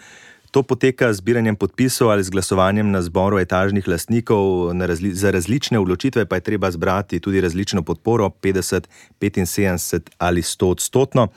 [0.55, 5.79] To poteka z zbiranjem podpisov ali z glasovanjem na zboru etažnih lastnikov, razli za različne
[5.79, 8.87] odločitve pa je treba zbrati tudi različno podporo, 50,
[9.19, 11.27] 75 ali 100 odstotno.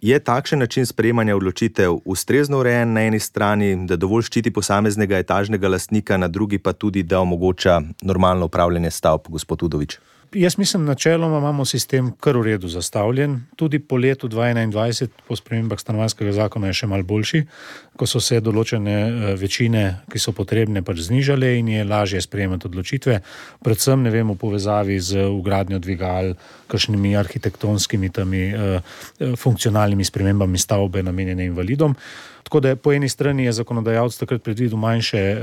[0.00, 5.68] Je takšen način sprejemanja odločitev ustrezno urejen na eni strani, da dovolj ščiti posameznega etažnega
[5.68, 9.96] lastnika, na drugi pa tudi, da omogoča normalno upravljanje stavb, gospod Udovič?
[10.32, 13.40] Jaz mislim, načeloma imamo sistem kar v redu zastavljen.
[13.56, 17.42] Tudi po letu 2021, po spremembah stanovanskega zakona, je še mal boljši,
[17.96, 22.68] ko so se določene eh, večine, ki so potrebne, pač znižale in je lažje sprejemati
[22.68, 23.20] odločitve.
[23.64, 26.34] Predvsem ne vem v povezavi z ugradnjo dvigal,
[26.66, 28.78] kakšnimi arhitektonskimi, tami, eh,
[29.20, 31.94] eh, funkcionalnimi spremembami stavbe, namenjene invalidom.
[32.46, 35.40] Tako da po eni strani je zakonodajalec takrat predvidel manjše, eh,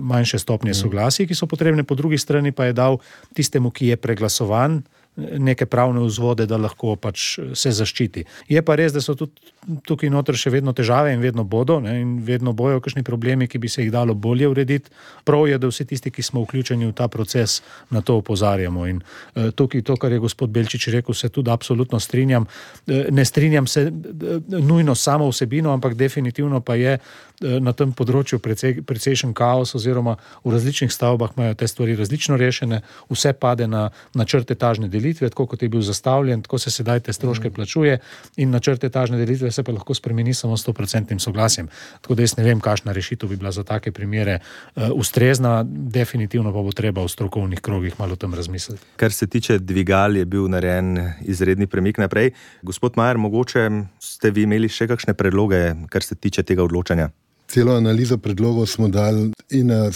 [0.00, 0.78] manjše stopnje mm.
[0.80, 2.96] soglasij, ki so potrebne, po drugi strani pa je dal
[3.36, 4.80] tistemu, ki je preglasovan,
[5.16, 8.24] neke pravne vzvode, da lahko pač se zaščiti.
[8.48, 9.52] Je pa res, da so tudi
[9.86, 13.58] tukaj noter še vedno težave in vedno bodo, ne, in vedno bojo kakšni problemi, ki
[13.58, 14.90] bi se jih dalo bolje urediti.
[15.24, 17.60] Prav je, da vsi tisti, ki smo vključeni v ta proces,
[17.90, 18.86] na to opozarjamo.
[18.86, 22.46] In uh, tukaj to, kar je gospod Belčič rekel, se tudi absolutno strinjam.
[22.86, 27.92] Uh, ne strinjam se uh, nujno samo vsebino, ampak definitivno pa je uh, na tem
[27.96, 33.66] področju precej, precejšen kaos, oziroma v različnih stavbah imajo te stvari različno rešene, vse pade
[33.66, 37.48] na načrte tažne delitve delitve, tako kot je bil zastavljen, tako se sedaj te stroške
[37.48, 37.52] mm.
[37.52, 37.98] plačuje,
[38.36, 41.68] in načrt etažne delitve se pa lahko spremeni samo s 100-odstotnim soglasjem.
[42.00, 46.52] Tako da jaz ne vem, kakšna rešitev bi bila za take primere uh, ustrezna, definitivno
[46.52, 48.82] pa bo treba v strokovnih krogih malo o tem razmisliti.
[48.96, 52.32] Kar se tiče dvigal, je bil narejen izredni premik naprej.
[52.62, 53.68] Gospod Majer, mogoče
[54.02, 57.10] ste vi imeli še kakšne predloge, kar se tiče tega odločanja?
[57.46, 59.90] Celo analizo predlogov smo dali in na,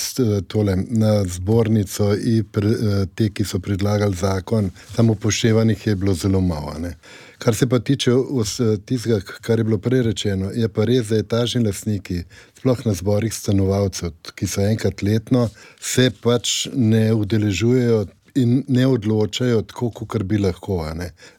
[0.46, 2.70] tole, na zbornico, in pre,
[3.14, 6.76] te, ki so predlagali zakon, samo upoštevanih je bilo zelo malo.
[6.78, 6.94] Ne.
[7.40, 8.12] Kar se pa tiče
[8.84, 12.22] tistega, kar je bilo prej rečeno, je pa res, da etažni lastniki,
[12.60, 15.46] sploh na zborih stanovalcev, ki so enkrat letno,
[15.80, 18.02] se pač ne udeležujejo
[18.34, 20.82] in ne odločajo tako, kot bi lahko.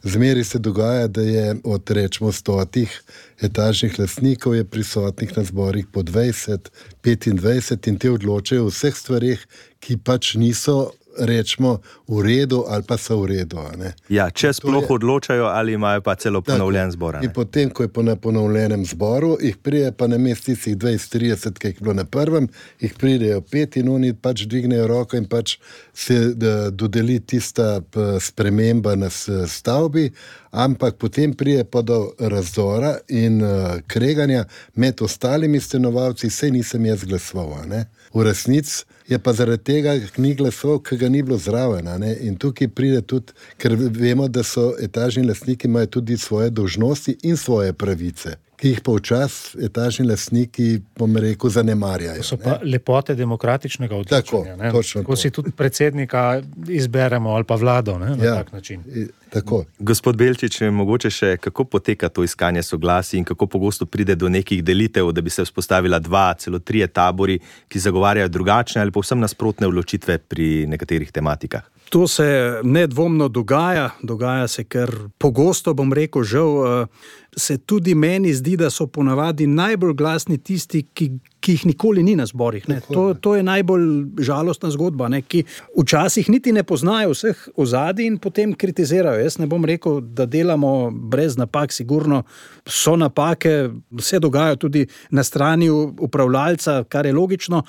[0.02, 3.02] Zmeri se dogaja, da je od rečemo stotih
[3.40, 6.68] etažnih lastnikov prisotnih na zborih po 20,
[7.04, 9.46] 25 in te odločajo o vseh stvarih,
[9.80, 13.60] ki pač niso rečemo, v redu ali pa so v redu.
[14.08, 17.20] Ja, če sploh je, odločajo ali imajo pa celo ponovljen zbor.
[17.22, 21.72] In potem, ko je po ponovljenem zboru, jih pride pa na mest tistih 20-30, ki
[21.72, 22.48] jih bilo na prvem,
[22.80, 25.58] jih pridejo pet in oni pač dvignejo roko in pač
[25.94, 27.80] se da, dodeli tista
[28.20, 30.10] sprememba na stavbi.
[30.52, 34.44] Ampak potem pride pa do razdora in uh, kreganja
[34.76, 37.64] med ostalimi stanovalci, vse nisem jaz glasoval.
[38.12, 41.88] V resnici je pa zaradi tega ni glasov, ki ga ni bilo zraven.
[42.20, 47.36] In tukaj pride tudi, ker vemo, da so etažni lastniki imajo tudi svoje dožnosti in
[47.36, 48.36] svoje pravice.
[48.62, 52.22] Ki jih pa včasih etažni lastniki, bom rekel, zanemarjajo.
[52.22, 54.54] To so pa lepote demokratičnega odločanja.
[54.60, 58.84] Tako, Ko si tudi predsednika izberemo ali pa vlado ne, na ja, tak način.
[59.32, 59.64] Tako.
[59.78, 64.62] Gospod Belčič, mogoče še kako poteka to iskanje soglasij in kako pogosto pride do nekih
[64.64, 69.66] delitev, da bi se vzpostavila dva, celo tri tabori, ki zagovarjajo drugačne ali povsem nasprotne
[69.66, 71.66] odločitve pri nekaterih tematikah.
[71.92, 74.88] To se nedvomno dogaja, dogaja se kar
[75.18, 76.54] pogosto, bom rekel, žal.
[76.62, 81.08] Uh, se tudi meni zdi, da so ponavadi najbolj glasni tisti, ki,
[81.40, 82.66] ki jih nikoli ni na zborih.
[82.92, 83.86] To, to je najbolj
[84.20, 85.22] žalostna zgodba, ne?
[85.22, 85.44] ki
[85.78, 89.22] včasih niti ne poznajo vseh ozadij in potem kritizirajo.
[89.24, 92.22] Jaz ne bom rekel, da delamo brez napak, sigurno
[92.68, 97.62] so napake, vse dogaja tudi na strani upravljalca, kar je logično.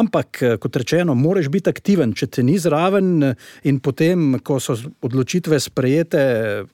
[0.00, 3.34] Ampak, kot rečeno, moraš biti aktiven, če te ni zraven
[3.68, 6.24] in potem, ko so odločitve sprejete,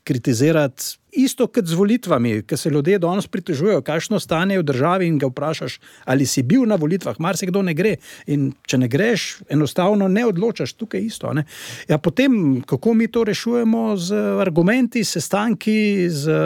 [0.07, 5.07] kritizirati isto kot z volitvami, ki se ljudje danes pritožujejo, kakšno stanje je v državi
[5.09, 7.97] in ga vprašaš, ali si bil na volitvah, mar se kdo ne gre.
[8.27, 11.33] In če ne greš, enostavno ne odločaš, tukaj je isto.
[11.89, 16.37] Ja, potem, kako mi to rešujemo z argumenti, sestanki, z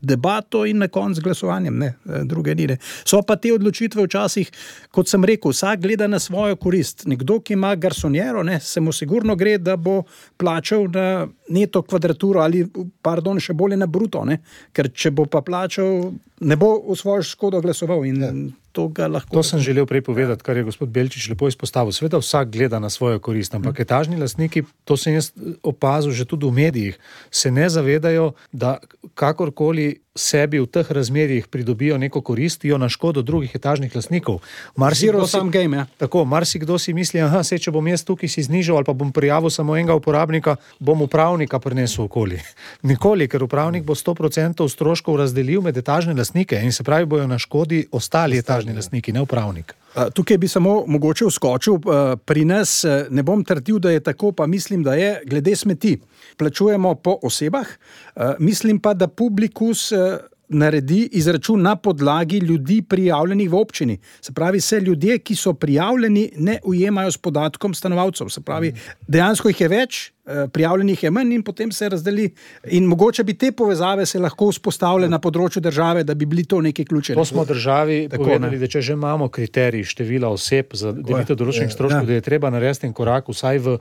[0.00, 1.94] debato in na koncu z glasovanjem, ne,
[2.24, 2.76] druge nire.
[3.04, 4.50] So pa te odločitve včasih,
[4.90, 7.06] kot sem rekel, vsak gleda na svojo korist.
[7.06, 10.02] Nekdo, ki ima garsonjero, ne, se mu sigurno gre, da bo
[10.36, 12.64] plačal na neto kvadraturo ali,
[13.02, 14.01] pardon, še bolje na bruto.
[14.28, 14.38] Ne?
[14.72, 16.12] Ker če bo pa plačal
[16.42, 18.04] ne bo v svojo škodo glasoval.
[18.06, 18.34] Ja.
[18.72, 18.88] To,
[19.30, 21.92] to sem želel prej povedati, kar je gospod Belčič lepo izpostavil.
[21.92, 23.82] Sveda vsak gleda na svojo korist, ampak mm.
[23.82, 25.32] etažni lastniki, to sem jaz
[25.62, 26.98] opazil že tudi v medijih,
[27.30, 28.78] se ne zavedajo, da
[29.14, 34.40] kakorkoli sebi v teh razmerjih pridobijo neko koristijo na škodo drugih etažnih lastnikov.
[34.76, 35.86] Marsikdo si, game, ja.
[35.96, 39.50] tako, marsikdo si misli, da če bom jaz tukaj si znižal ali pa bom prijavil
[39.50, 42.40] samo enega uporabnika, bom upravnika prinesel okoli.
[42.88, 47.38] Nikoli, ker upravnik bo 100% stroškov razdelil med etažne lastnike in se pravi, bojo na
[47.38, 49.74] škodi ostali etažni lastniki, ne upravnik.
[50.14, 51.78] Tukaj bi samo mogoče uskočil.
[52.24, 56.00] Pri nas ne bom trdil, da je tako, pa mislim, da je glede smeti.
[56.36, 57.66] Plačujemo po osebah,
[58.38, 59.92] mislim pa, da publikus
[60.52, 63.98] naredi izračun na podlagi ljudi, prijavljenih v občini.
[64.20, 68.28] Se pravi, se ljudje, ki so prijavljeni, ne ujemajo s podatkom stanovalcev.
[68.28, 68.74] Se pravi,
[69.08, 70.12] dejansko jih je več,
[70.52, 72.28] prijavljenih je manj in potem se razdeli.
[72.70, 76.60] In mogoče bi te povezave se lahko vzpostavile na področju države, da bi bili to
[76.60, 77.14] neki ključni.
[77.18, 78.62] To smo državi Tako, povedali, ne.
[78.62, 82.06] da če že imamo kriterij števila oseb za delitev določenih stroškov, ja.
[82.06, 83.76] da je treba narediti en korak vsaj v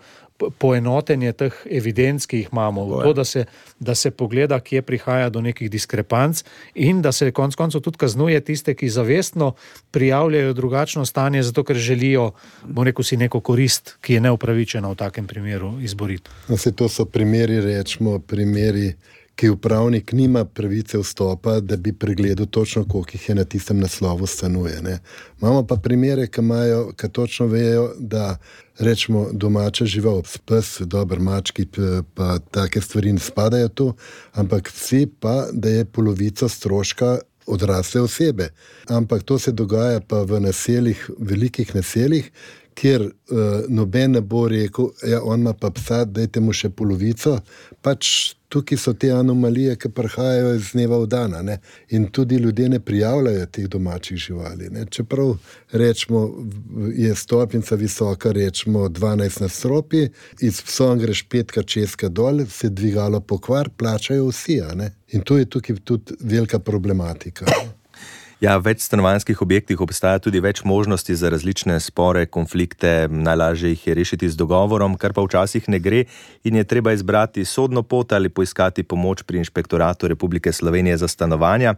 [0.49, 3.45] poenotenje teh evidenc, ki jih imamo, to, da, se,
[3.79, 6.41] da se pogleda, kje prihaja do nekih diskrepanc
[6.73, 9.53] in da se konec koncev tudi kaznuje tiste, ki zavestno
[9.91, 12.31] prijavljajo drugačno stanje, zato ker želijo,
[12.65, 16.30] bo rekel si, neko korist, ki je neupravičena v takem primeru izboriti.
[16.47, 18.93] No, se to so primeri, rečemo, primeri,
[19.35, 24.27] ki upravnik nima pravice vstopa, da bi pregledal točno, koliko jih je na tistem naslovu
[24.27, 24.81] stanuje.
[24.81, 24.99] Ne.
[25.41, 28.37] Imamo pa primere, ki, imajo, ki točno vejo, da
[28.79, 31.65] rečemo domača žival, pes, dober mački,
[32.13, 33.93] pa take stvari ne spadajo tu,
[34.33, 37.17] ampak vsi pa, da je polovica stroška.
[37.45, 38.51] Odrasle osebe.
[38.87, 42.29] Ampak to se dogaja pa v naseljih, velikih naseljih,
[42.75, 46.69] kjer uh, noben ne bo rekel, da ja, ima pa psa, da je mu še
[46.69, 47.39] polovico.
[47.81, 51.51] Pač tukaj so te anomalije, ki prihajajo iz dneva v dan.
[51.95, 54.69] In tudi ljudje ne prijavljajo teh domačih živali.
[54.69, 54.85] Ne?
[54.89, 55.37] Čeprav
[55.71, 56.23] rečemo,
[56.95, 60.07] je stopnica visoka, rečemo 12 na stropi,
[60.39, 64.61] iz psa greš petka česka dol, se dvigalo pokvar, plačajo vsi.
[65.15, 67.45] In tu je tukaj tudi velika problematika.
[68.41, 73.93] Ja, v večstanovanjskih objektih obstaja tudi več možnosti za različne spore, konflikte, najlažje jih je
[73.93, 75.99] rešiti z dogovorom, kar pa včasih ne gre
[76.41, 81.75] in je treba izbrati sodno pot ali poiskati pomoč pri inšpektoratu Republike Slovenije za stanovanja.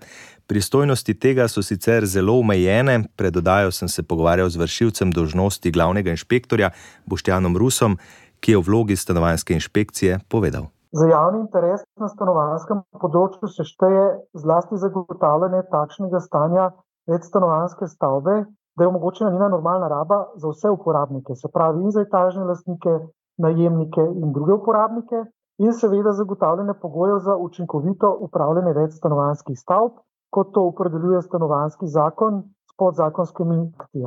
[0.48, 6.72] Pristojnosti tega so sicer zelo omejene, predodajo sem se pogovarjal z vršilcem dožnosti glavnega inšpektorja
[7.06, 8.00] Boštjanom Rusom,
[8.40, 10.73] ki je v vlogi stanovanjske inšpekcije povedal.
[10.94, 14.04] Za javni interes na stanovanskem področju se šteje
[14.38, 16.66] zlasti zagotavljanje takšnega stanja
[17.10, 18.36] večstanovanske stavbe,
[18.78, 22.94] da je omogočena njena normalna raba za vse uporabnike, se pravi in za etažne lastnike,
[23.42, 25.24] najemnike in druge uporabnike,
[25.66, 29.98] in seveda zagotavljanje pogojev za učinkovito upravljanje večstanovanskih stavb,
[30.30, 34.06] kot to opredeljuje stanovanski zakon s podzakonskimi akti.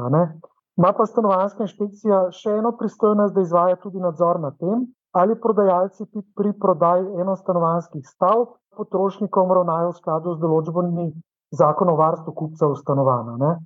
[0.76, 6.04] Ma pa stanovanska inšpekcija še eno pristojnost, da izvaja tudi nadzor nad tem, ali prodajalci
[6.36, 11.06] pri prodaji enostanovanskih stavb potrošnikom ravnajo v skladu z določbami
[11.56, 13.56] zakona o varstvu kupcev stanovanja.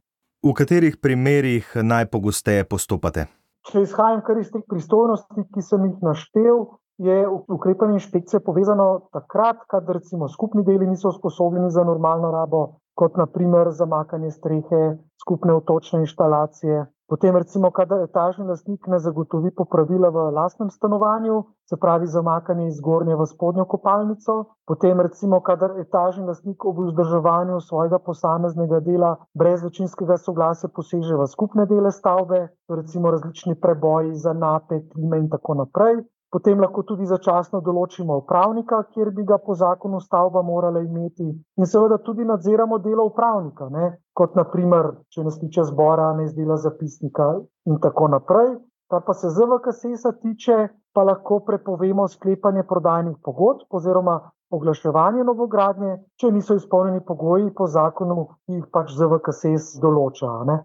[0.47, 3.27] V katerih primerjih najpogosteje postopate?
[3.69, 6.63] Če izhajam kar iz teh pristojnosti, ki sem jih naštel,
[7.01, 12.63] je ukrepanje inšpekcije povezano takrat, kadar recimo skupni deli niso usposobljeni za normalno rabo,
[12.95, 14.81] kot naprimer zamakanje strehe,
[15.23, 21.77] skupne otočne inštalacije, Potem, recimo, kadar etažni lastnik ne zagotovi popravila v lastnem stanovanju, se
[21.77, 24.37] pravi zamakanje iz zgornje v spodnjo kopalnico.
[24.71, 31.27] Potem, recimo, kadar etažni lastnik ob vzdrževanju svojega posameznega dela brez večinskega soglasja poseže v
[31.27, 36.05] skupne dele stavbe, recimo različni preboji za napet, klime in tako naprej.
[36.31, 41.27] Potem lahko tudi začasno določimo upravnika, kjer bi ga po zakonu stavba morala imeti,
[41.59, 43.89] in seveda tudi nadziramo delo upravnika, ne?
[44.15, 47.27] kot naprimer, če ne stiče zbora, ne izdela zapisnika
[47.67, 48.53] in tako naprej.
[48.91, 50.59] Kar pa se ZVKS-a tiče,
[50.95, 54.21] pa lahko prepovemo sklepanje prodajnih pogodb oziroma
[54.51, 60.31] oglaševanje novogradnje, če niso izpolnjeni pogoji po zakonu, ki jih pač ZVKS določa.
[60.47, 60.63] Ne?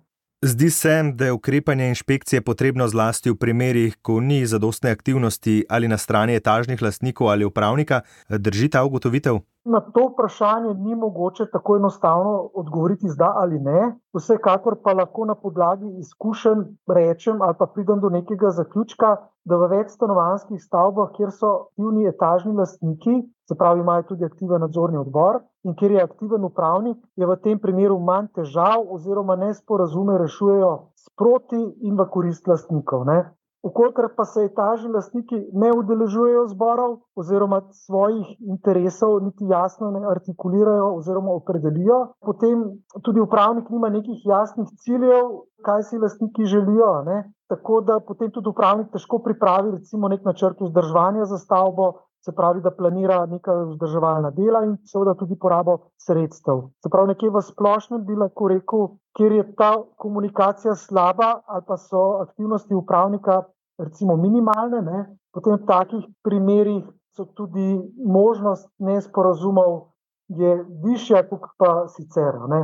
[0.48, 5.88] Zdi se, da je ukrepanje inšpekcije potrebno zlasti v primerih, ko ni zadostne aktivnosti ali
[5.88, 8.02] na strani etažnih lastnikov ali upravnika.
[8.30, 9.40] Drži ta ugotovitev?
[9.66, 13.96] Na to vprašanje ni mogoče tako enostavno odgovoriti zdaj ali ne.
[14.14, 19.16] Vsekakor pa lahko na podlagi izkušenj rečem ali pa pridem do nekega zaključka,
[19.46, 23.16] da v večstanovanskih stavbah, kjer so aktivni etažni lastniki,
[23.48, 27.60] se pravi, imajo tudi aktiven nadzorni odbor in kjer je aktiven upravnik, je v tem
[27.60, 30.72] primeru manj težav oziroma nesporazume rešujejo
[31.08, 33.06] sproti in v korist lastnikov.
[33.06, 33.20] Ne?
[33.66, 40.92] Ukolikor pa se etažni lastniki ne udeležujejo zborov oziroma svojih interesov niti jasno ne artikulirajo
[41.00, 42.62] oziroma opredelijo, potem
[43.02, 45.32] tudi upravnik nima nekih jasnih ciljev,
[45.66, 46.92] kaj si lastniki želijo.
[47.10, 47.18] Ne?
[47.50, 51.92] Tako da potem tudi upravnik težko pripravi recimo nek načrt vzdrževanja za stavbo,
[52.26, 56.70] se pravi, da planira neka vzdrževalna dela in seveda tudi porabo sredstev.
[56.84, 61.78] Se pravi, nekje v splošnem bi lahko rekel, kjer je ta komunikacija slaba ali pa
[61.78, 63.44] so aktivnosti upravnika
[63.78, 65.00] recimo minimalne, ne,
[65.34, 66.84] potem v takih primerih
[67.16, 69.92] so tudi možnost nesporazumov
[70.28, 72.40] je višja, kot pa sicer.
[72.50, 72.62] Ne.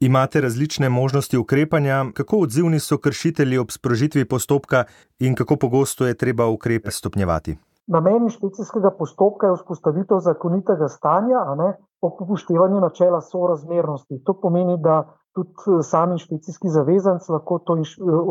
[0.00, 4.84] Imate različne možnosti ukrepanja, kako odzivni so kršitelji ob sprožitvi postopka
[5.18, 7.56] in kako pogosto je treba ukrepe stopnjevati?
[7.86, 14.22] Namen inšpekcijskega postopka je vzpostavitev zakonitega stanja, ne, ob upoštevanju načela sorazmernosti.
[14.24, 15.02] To pomeni, da
[15.34, 17.76] tudi sami inšpekcijski zavezanci lahko to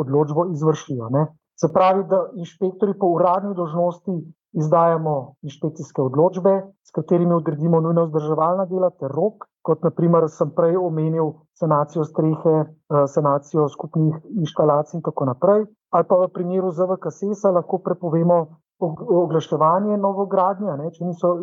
[0.03, 1.09] odločbo izvršijo.
[1.09, 1.27] Ne.
[1.61, 4.15] Se pravi, da inšpektori po uradni dožnosti
[4.53, 10.77] izdajamo inšpekcijske odločbe, s katerimi odredimo nujno vzdrževalna dela ter rok, kot naprimer sem prej
[10.77, 15.65] omenil sanacijo strehe, eh, sanacijo skupnih inštalacij in tako naprej.
[15.91, 18.39] Ali pa v primeru ZVKS-a lahko prepovemo
[18.79, 21.35] oglaševanje novogradnje, ne, če niso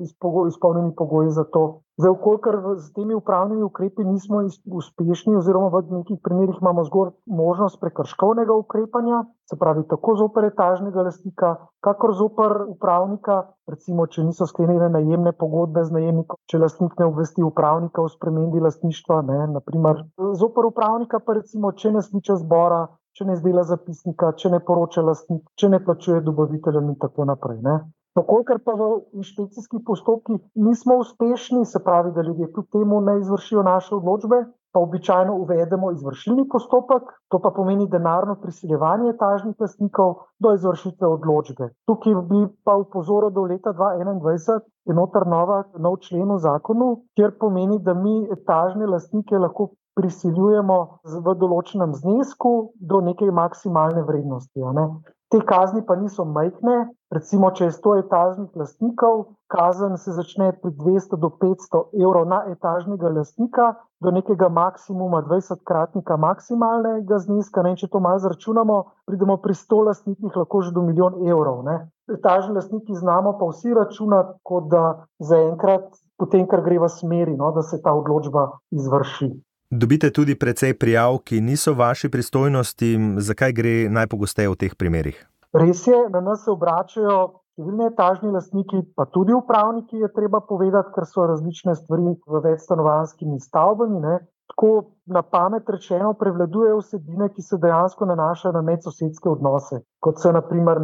[0.49, 1.83] izpolnjeni pogoji za to.
[2.01, 4.41] Zdaj, ukolikor z temi upravnimi ukrepi nismo
[4.81, 11.05] uspešni, oziroma v nekih primerjih imamo zgolj možnost prekrškovnega ukrepanja, se pravi, tako zoper etažnega
[11.05, 11.51] lastnika,
[11.85, 17.45] kakor zoper upravnika, recimo, če niso sklenjene najemne pogodbe z najemnikom, če lastnik ne obvesti
[17.45, 20.07] upravnika o spremembi lastništva, ne, naprimer,
[20.41, 22.87] zoper upravnika pa recimo, če ne sliče zbora,
[23.17, 27.59] če ne izdela zapisnika, če ne poroča lastnik, če ne plačuje dobaviteljem in tako naprej.
[27.67, 27.81] Ne.
[28.19, 28.87] Pokolikor pa v
[29.23, 34.41] inšpekcijskih postopkih nismo uspešni, se pravi, da ljudje kljub temu ne izvršijo naše odločbe,
[34.73, 41.71] pa običajno uvedemo izvršilni postopek, to pa pomeni denarno prisiljevanje etažnih lastnikov do izvršitve odločbe.
[41.87, 46.91] Tukaj bi pa upozoril, da v leta 2021 je notar nova, nov člen v zakonu,
[47.19, 49.71] kjer pomeni, da mi etažne lastnike lahko
[50.01, 54.69] prisiljujemo v določenem znesku do neke maksimalne vrednosti.
[54.81, 54.87] Ne.
[55.31, 59.21] Te kazni pa niso majhne, recimo, če je 100 etažnih lastnikov,
[59.55, 63.69] kazen se začne pri 200 do 500 evrov na etažnega lastnika,
[64.03, 67.63] do nekega maksimuma 20-kratnika maksimalnega zneska.
[67.63, 67.77] Ne.
[67.79, 71.63] Če to malo zračunamo, pridemo pri 100 lastnikih lahko že do milijon evrov.
[71.69, 71.77] Ne.
[72.11, 77.53] Etažni lastniki znamo pa vsi računati, kot da zaenkrat, potem, kar gre v smeri, no,
[77.55, 79.31] da se ta odločba izvrši.
[79.71, 82.89] Dobite tudi precej prijav, ki niso vaši pristojnosti,
[83.23, 85.21] zakaj gre najpogosteje v teh primerih?
[85.55, 87.15] Res je, na nas se obračajo
[87.55, 93.39] številni etažni lastniki, pa tudi upravniki, je treba povedati, ker so različne stvari v večstanovanjskimi
[93.47, 94.03] stavbami.
[94.03, 94.19] Ne.
[94.51, 94.73] Tako
[95.07, 100.83] na pamet rečeno, prevladujejo vsebine, ki se dejansko nanašajo na medsosedske odnose, kot so naprimer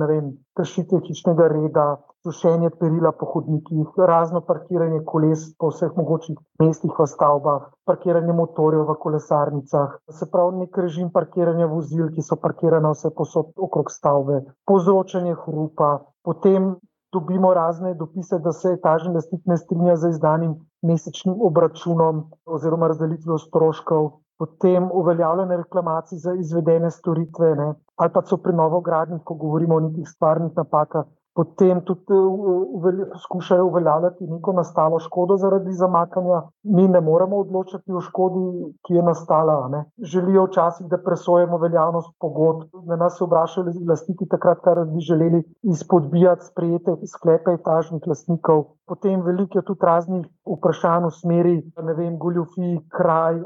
[0.54, 1.88] kršitve hišnega reda,
[2.26, 8.88] sušenje perila po hodnikih, razno parkiranje koles po vseh mogočih mestih v stavbah, parkiranje motorjev
[8.90, 14.42] v kolesarnicah, se pravi nek režim parkiranja vozil, ki so parkirane vse posod okrog stavbe,
[14.66, 15.92] povzročanje hrupa,
[16.26, 16.74] potem
[17.14, 23.38] dobimo razne dopise, da se etažni lastnik ne strinja z izdanim mesečnim obračunom oziroma razdelitvijo
[23.38, 24.10] stroškov.
[24.38, 27.68] Potem uveljavljene reklamacije za izvedene storitve, ne?
[27.96, 31.06] ali pa so pri novogradnjih, ko govorimo o nekih stvarnih napakah,
[31.36, 36.42] potem tudi eh, poskušajo uveljavljati neko nastalo škodo zaradi zamakanja.
[36.76, 38.44] Mi ne moremo odločiti o škodi,
[38.86, 39.56] ki je nastala.
[39.68, 39.84] Ne.
[40.12, 42.68] Želijo včasih, da presojemo veljavnost pogodb.
[42.88, 48.64] Na nas so vprašali lastniki takrat, kar bi želeli izpodbijati sprejete sklepe etažnih lastnikov.
[48.86, 50.26] Potem veliko je tudi raznih
[50.56, 51.56] vprašanj v smeri,
[51.88, 53.40] ne vem, goljofij, kraj,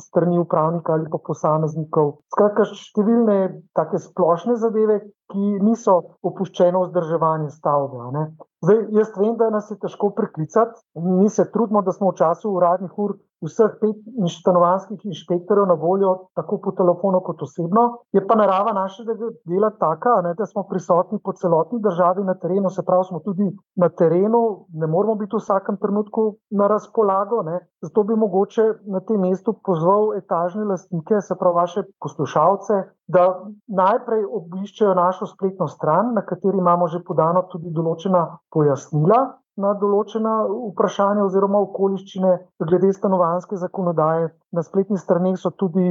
[0.00, 2.16] strani upravnika ali pa posameznikov.
[2.32, 3.36] Skratka, številne
[3.76, 5.02] take splošne zadeve,
[5.32, 5.94] ki niso
[6.30, 8.26] opuščene vzdrževanje stavbe.
[8.66, 12.50] Zdaj, jaz vem, da nas je težko priklicati, mi se trudimo, da smo v času
[12.50, 13.12] uradnih ur
[13.44, 13.98] vseh pet
[14.32, 17.84] stanovanjskih inšpektorjev na voljo, tako po telefonu kot osebno.
[18.16, 19.14] Je pa narava našega
[19.44, 23.50] dela taka, ne, da smo prisotni po celotni državi na terenu, se pravi, smo tudi
[23.76, 24.42] na terenu,
[24.72, 27.42] ne moramo biti v vsakem trenutku na razpolago.
[27.42, 27.60] Ne.
[27.84, 33.26] Zato bi mogoče na tem mestu pozval etažne lastnike, se pravi vaše poslušalce, da
[33.68, 38.24] najprej obiščejo našo spletno stran, na kateri imamo že podano tudi določena
[38.56, 39.20] pojasnila
[39.60, 42.32] na določena vprašanja oziroma okoliščine
[42.70, 44.30] glede stanovanske zakonodaje.
[44.52, 45.88] Na spletni strani so tudi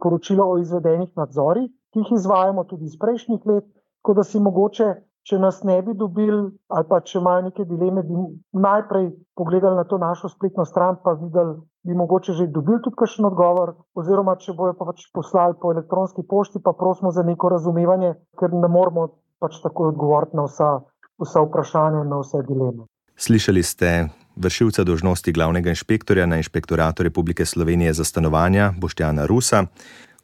[0.00, 3.66] poročila o izvedenih nadzorih, ki jih izvajamo tudi iz prejšnjih let,
[4.00, 4.88] tako da si mogoče,
[5.28, 6.40] če nas ne bi dobili
[6.74, 8.24] ali pa če imajo neke dileme, bi
[8.64, 13.26] najprej pogledali na to našo spletno stran, pa videli bi mogoče že dobili tudi kakšen
[13.26, 18.14] odgovor, oziroma če bojo pa pač poslali po elektronski pošti, pa prosimo za neko razumevanje,
[18.38, 19.08] ker ne moramo
[19.42, 20.70] pač tako odgovoriti na vsa,
[21.22, 22.86] vsa vprašanja, na vse dileme.
[23.16, 29.66] Slišali ste vršilca dožnosti glavnega inšpektorja na Inšpektoratu Republike Slovenije za stanovanja Boštjana Rusa.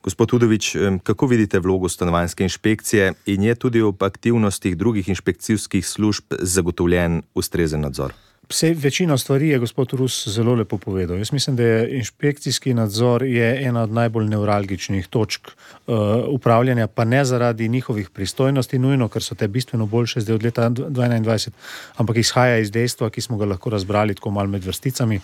[0.02, 6.24] Gospod Tudovič, kako vidite vlogo stanovanske inšpekcije in je tudi ob aktivnostih drugih inšpekcijskih služb
[6.40, 8.12] zagotovljen ustrezen nadzor?
[8.48, 11.18] Vse, večino stvari je gospod Rus zelo lepo povedal.
[11.18, 15.96] Jaz mislim, da je inšpekcijski nadzor je ena od najbolj neuralgičnih točk uh,
[16.28, 20.70] upravljanja, pa ne zaradi njihovih pristojnosti, nujno, ker so te bistveno boljše zdaj od leta
[20.70, 21.50] 2021,
[21.96, 25.20] ampak izhaja iz dejstva, ki smo ga lahko razbrali tako malo med vrsticami,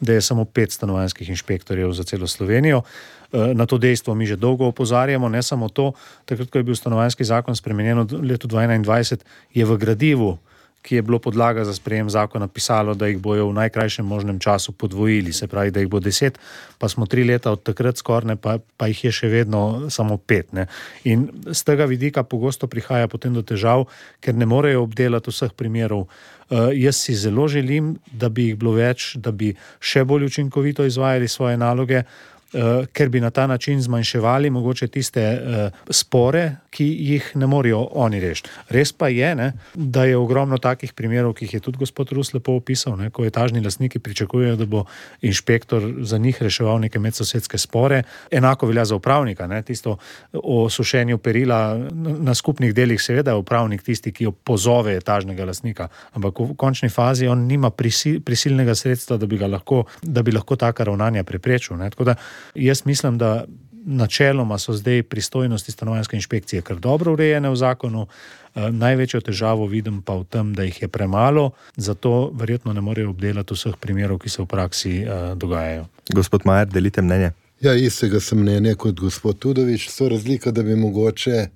[0.00, 2.82] da je samo pet stanovanjskih inšpektorjev za celo Slovenijo.
[3.32, 5.92] Eh, na to dejstvo mi že dolgo opozarjamo, ne samo to,
[6.24, 9.24] takrat, ko je bil stanovanjski zakon spremenjen v letu 2021,
[9.54, 10.38] je v gradivu
[10.86, 14.72] ki je bilo podlaga za sprejem zakona, pisalo, da jih bojo v najkrajšem možnem času
[14.72, 16.38] podvojili, se pravi, da jih bo deset,
[16.78, 20.52] pa smo tri leta od takrat skorne, pa, pa jih je še vedno samo pet.
[20.54, 20.68] Ne.
[21.04, 23.88] In z tega vidika pogosto prihaja potem do težav,
[24.22, 26.06] ker ne morejo obdelati vseh primerov.
[26.46, 30.86] Uh, jaz si zelo želim, da bi jih bilo več, da bi še bolj učinkovito
[30.86, 32.04] izvajali svoje naloge.
[32.54, 37.80] Uh, ker bi na ta način zmanjševali mogoče tiste uh, spore, ki jih ne morejo
[37.98, 38.50] oni rešiti.
[38.70, 42.30] Res pa je, ne, da je ogromno takih primerov, ki jih je tudi gospod Rus
[42.36, 44.84] lepo opisal, ne, ko etažni lastniki pričakujejo, da bo
[45.26, 48.02] inšpektor za njih reševal neke medsosedske spore.
[48.30, 49.46] Enako velja za upravnika.
[49.50, 49.96] Ne, tisto
[50.32, 51.78] o sušenju perila
[52.28, 56.88] na skupnih delih, seveda je upravnik tisti, ki jo pozove etažnega lastnika, ampak v končni
[56.88, 61.76] fazi on nima prisil, prisilnega sredstva, da bi, lahko, da bi lahko taka ravnanja preprečil.
[61.76, 61.90] Ne.
[61.90, 62.16] Tako da
[62.54, 63.44] jaz mislim, da
[63.86, 68.06] načeloma so zdaj pristojnosti stanovanjske inšpekcije kar dobro urejene v zakonu.
[68.54, 73.10] Eh, največjo težavo vidim pa v tem, da jih je premalo, zato verjetno ne morejo
[73.10, 75.86] obdelati vseh primerov, ki se v praksi uh, dogajajo.
[76.14, 77.30] Gospod Majer, delite mnenje?
[77.60, 79.90] Ja, istega sem mnenja kot gospod Tudovič.
[79.90, 81.46] So razlika, da bi mogoče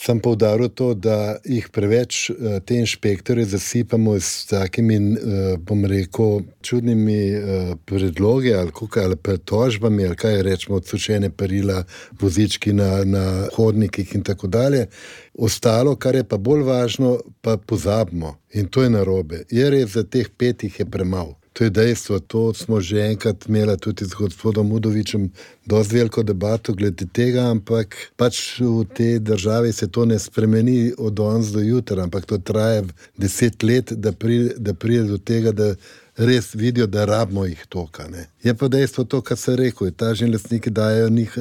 [0.00, 6.40] sem poudaril to, da jih preveč eh, te inšpektore zasipamo s takimi, eh, bom rekel,
[6.62, 8.72] čudnimi eh, predlogi ali,
[9.04, 11.84] ali pretožbami, ali kaj rečemo, odsušene perila,
[12.20, 13.24] vozički na, na
[13.56, 14.86] hodnikih in tako dalje.
[15.34, 19.44] Ostalo, kar je pa bolj važno, pa pozabimo in to je narobe.
[19.50, 21.39] Je res, da teh petih je premalo.
[21.60, 25.28] To je dejstvo, to smo že enkrat imeli tudi z gospodom Udovičem,
[25.68, 31.12] dosti veliko debato glede tega, ampak pač v tej državi se to ne spremeni od
[31.12, 32.80] danes do jutra, ampak to traja
[33.16, 35.74] deset let, da pride, da pride do tega, da
[36.16, 38.08] res vidijo, da rabimo jih toka.
[38.08, 38.26] Ne.
[38.42, 39.90] Je pa dejstvo to, kar se reče.
[39.96, 41.38] Ta že lastniki dajo njih,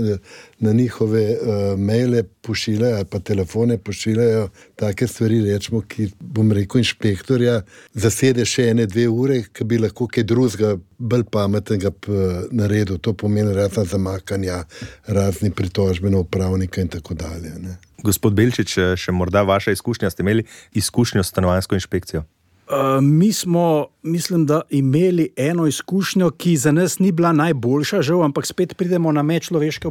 [0.60, 6.80] na njihove uh, maile, pošiljajo ali pa telefone pošiljajo take stvari, rečemo, ki bom rekel,
[6.80, 7.62] inšpektorja
[7.94, 11.92] zasede še ene, dve ure, ki bi lahko kaj drugega, bolj pametnega
[12.52, 12.98] naredil.
[12.98, 14.64] To pomeni razna zamakanja,
[15.08, 17.54] razni pritožbe na upravnika in tako dalje.
[17.60, 17.78] Ne.
[18.04, 22.24] Gospod Belčič, še morda vaša izkušnja, ste imeli izkušnjo s stanovansko inšpekcijo?
[22.70, 28.24] Uh, mi smo, mislim, da imeli eno izkušnjo, ki za nas ni bila najboljša, žal,
[28.24, 29.88] ampak spet pridemo na medčloveške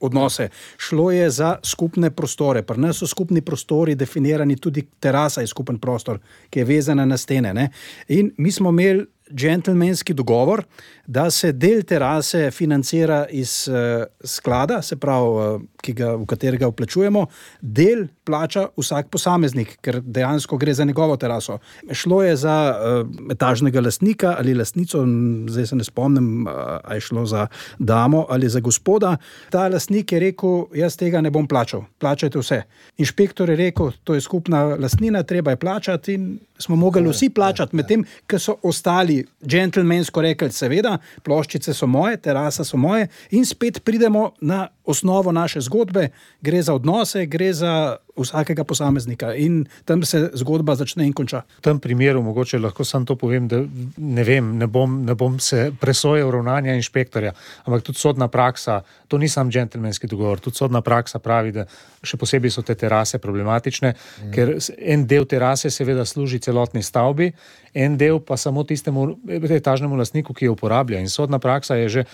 [0.00, 0.48] odnose.
[0.76, 2.62] Šlo je za skupne prostore.
[2.62, 6.18] Pri nas so skupni prostori definirani, tudi terasa je skupen prostor,
[6.50, 7.54] ki je vezana na stene.
[7.54, 7.68] Ne?
[8.08, 10.62] In mi smo imeli džentlmenski dogovor,
[11.06, 17.26] da se del terase financira iz uh, sklada, se pravi, uh, ga, v katerega vplačujemo,
[17.60, 21.58] del plača vsak posameznik, ker dejansko gre za njegovo teraso.
[21.92, 25.04] Šlo je za uh, etažnega lastnika ali lastnico,
[25.48, 26.52] zdaj se ne spomnim, uh,
[26.84, 27.46] ali je šlo za
[27.78, 29.16] damo ali za gospoda.
[29.50, 32.62] Ta lastnik je rekel: Jaz tega ne bom plačal, plačajte vse.
[32.96, 36.14] Inšpektor je rekel: To je skupna lastnina, treba je plačati.
[36.14, 40.93] In smo mogli vsi plačati, medtem ko so ostali džentlmensko rekli: Seveda
[41.26, 46.08] ploščice so moje, terasa so moje, in spet pridemo na osnovo naše zgodbe,
[46.40, 51.42] gre za odnose, gre za vsakega posameznika in tam se zgodba začne in konča.
[51.58, 53.62] V tem primeru mogoče lahko samo to povem, da
[53.96, 57.32] ne vem, ne bom, ne bom se presojal ravnanja inšpektorja,
[57.64, 61.66] ampak tudi sodna praksa, to ni sam džentlmenski dogovor, tudi sodna praksa pravi, da
[62.02, 64.30] še posebej so te terase problematične, mm.
[64.34, 67.32] ker en del terase seveda služi celotni stavbi,
[67.74, 69.08] en del pa samo tistemu
[69.50, 71.00] etažnemu lastniku, ki jo uporablja.
[71.00, 72.04] In sodna praksa je že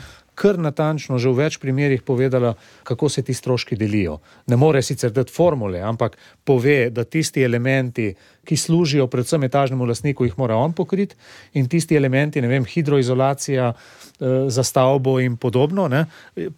[0.40, 2.54] kar natančno, že v več primerjih povedala,
[2.88, 4.18] kako se ti stroški delijo.
[4.48, 8.08] Ne more sicer dati formule, ampak pove, da tisti elementi,
[8.44, 11.16] ki služijo predvsem etažnemu lastniku, jih mora on pokriti,
[11.54, 16.06] in tisti elementi, ne vem, hidroizolacija eh, za stavbo in podobno, ne,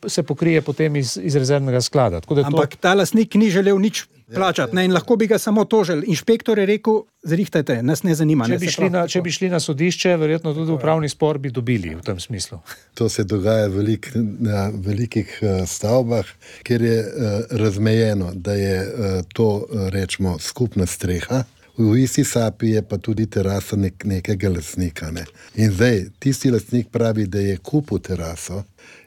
[0.06, 2.22] se pokrije potem iz, iz rezervnega sklada.
[2.44, 2.80] Ampak to...
[2.80, 4.76] ta lastnik ni želel nič plačati.
[4.76, 6.06] Ne, in lahko bi ga samo tožili.
[6.06, 8.46] Inšpektor je rekel, zrihtajte, nas ne zanima.
[8.46, 11.52] Če, ne, bi šli, na, če bi šli na sodišče, verjetno tudi upravni spor bi
[11.52, 12.60] dobili v tem smislu.
[12.98, 16.28] To se dogaja velik, na velikih uh, stavbah,
[16.66, 21.44] kjer je uh, razmejeno, da je uh, to uh, rečemo skupna streha.
[21.82, 25.10] V isti sapi je pa tudi terasa nek, nekega lasnika.
[25.10, 25.24] Ne.
[25.54, 28.62] In zdaj tisti lasnik pravi, da je kupil teraso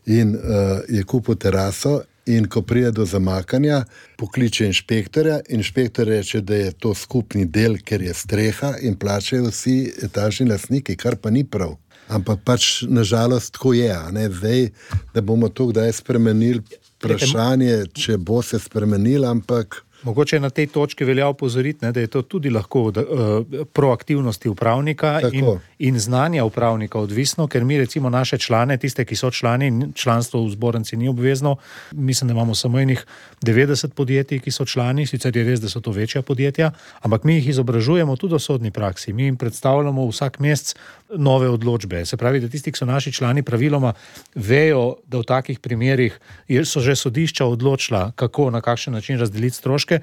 [0.06, 2.02] in uh, je kupil teraso.
[2.26, 3.84] In ko pride do zamakanja,
[4.18, 5.40] pokliče inšpektorja.
[5.50, 10.96] Inšpektor reče, da je to skupni del, ker je streha in plačajo vsi etažni lastniki,
[10.98, 11.76] kar pa ni prav.
[12.10, 13.94] Ampak pač nažalost tako je.
[14.40, 14.70] Zdaj,
[15.14, 16.64] da bomo to kdaj spremenili,
[16.98, 19.85] vprašanje, če bo se spremenil, ampak.
[20.06, 23.06] Mogoče na tej točki velja opozoriti, ne, da je to tudi lahko od uh,
[23.74, 25.45] proaktivnosti upravnika in,
[25.80, 30.51] in znanja upravnika odvisno, ker mi recimo naše člane, tiste, ki so člani, članstvo v
[30.53, 31.56] zbornici ni obvezno,
[31.91, 33.06] mislim, da imamo samo enih
[33.41, 37.39] 90 podjetij, ki so člani, sicer je res, da so to večja podjetja, ampak mi
[37.39, 40.76] jih izobražujemo tudi v sodni praksi, mi jim predstavljamo vsak mesec
[41.10, 42.06] nove odločbe.
[42.06, 43.93] Se pravi, da tisti, ki so naši člani, praviloma
[44.36, 46.20] vejo, da v takih primerih
[46.66, 49.95] so že sodišča odločila, kako, na kakšen način razdeliti stroške.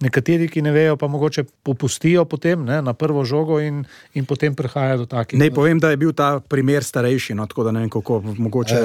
[0.00, 3.82] Nekateri, ki ne vejo, pa mogoče popustijo potem ne, na prvo žogo in,
[4.14, 5.38] in potem prihaja do takih.
[5.38, 8.76] Ne povem, da je bil ta primer starejši, no, tako da ne vem, kako mogoče
[8.76, 8.80] A,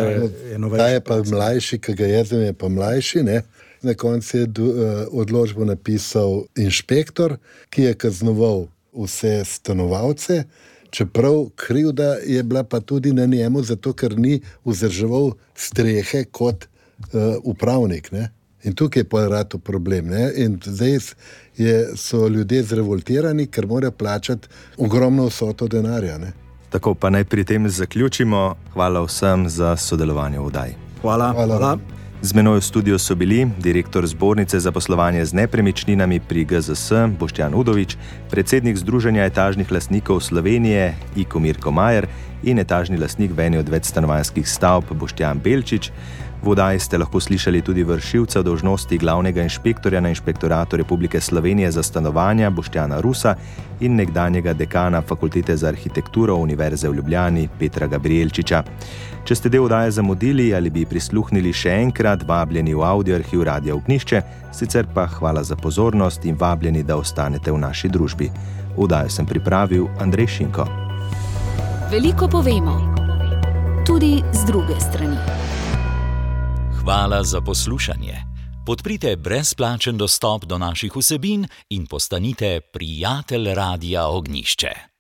[0.51, 0.84] je novejši.
[0.84, 3.24] Ta je pa mlajši, ki ga jaz je pa mlajši.
[3.24, 3.41] Ne?
[3.86, 4.47] Na koncu je
[5.11, 7.38] odločbo napisal inšpektor,
[7.70, 10.43] ki je kaznoval vse stanovalce.
[10.89, 17.36] Čeprav krivda je bila pa tudi na njemu, zato ker ni vzdrževal strehe kot uh,
[17.43, 18.11] upravnik.
[18.11, 18.30] Ne?
[18.66, 20.07] In tukaj je rado problem.
[20.09, 20.32] Ne?
[20.36, 20.99] In zdaj
[21.57, 24.47] je, so ljudje zrevoltirani, ker morajo plačati
[24.78, 26.18] ogromno vsoto denarja.
[26.18, 26.34] Ne?
[26.70, 28.55] Tako pa naj pri tem zaključimo.
[28.74, 30.74] Hvala vsem za sodelovanje v Daj.
[31.01, 31.32] Hvala.
[31.32, 31.57] Hvala.
[31.57, 31.78] Hvala.
[32.26, 37.53] Z menoj v studiu so bili direktor zbornice za poslovanje z nepremičninami pri GZS Boštjan
[37.53, 37.93] Udovič,
[38.34, 42.07] predsednik Združenja etažnih lastnikov Slovenije Iko Mirko Majer
[42.41, 45.91] in etažni lastnik v eni od večstanovanjskih stavb Boštjan Belčič.
[46.46, 51.84] V oddaji ste lahko slišali tudi vršilca dožnosti glavnega inšpektorja na Inšpektoratu Republike Slovenije za
[51.84, 53.36] stanovanja Boštjana Rusa
[53.80, 58.64] in nekdanjega dekana Fakultete za arhitekturo Univerze v Ljubljani Petra Gabrielčiča.
[59.26, 63.76] Če ste del oddaje zamudili ali bi prisluhnili še enkrat, vabljeni v audio arhiv Radia
[63.76, 64.22] Ognišče,
[64.54, 68.30] sicer pa hvala za pozornost in vabljeni, da ostanete v naši družbi.
[68.78, 70.70] Vdajo sem pripravil Andrej Šinko.
[71.89, 72.78] Veliko povemo,
[73.86, 75.64] tudi z druge strani.
[76.86, 78.13] Hvala za poslušanje.
[78.65, 84.95] Podprite brezplačen dostop do naših vsebin in postanite prijatelj Radia Ognišče.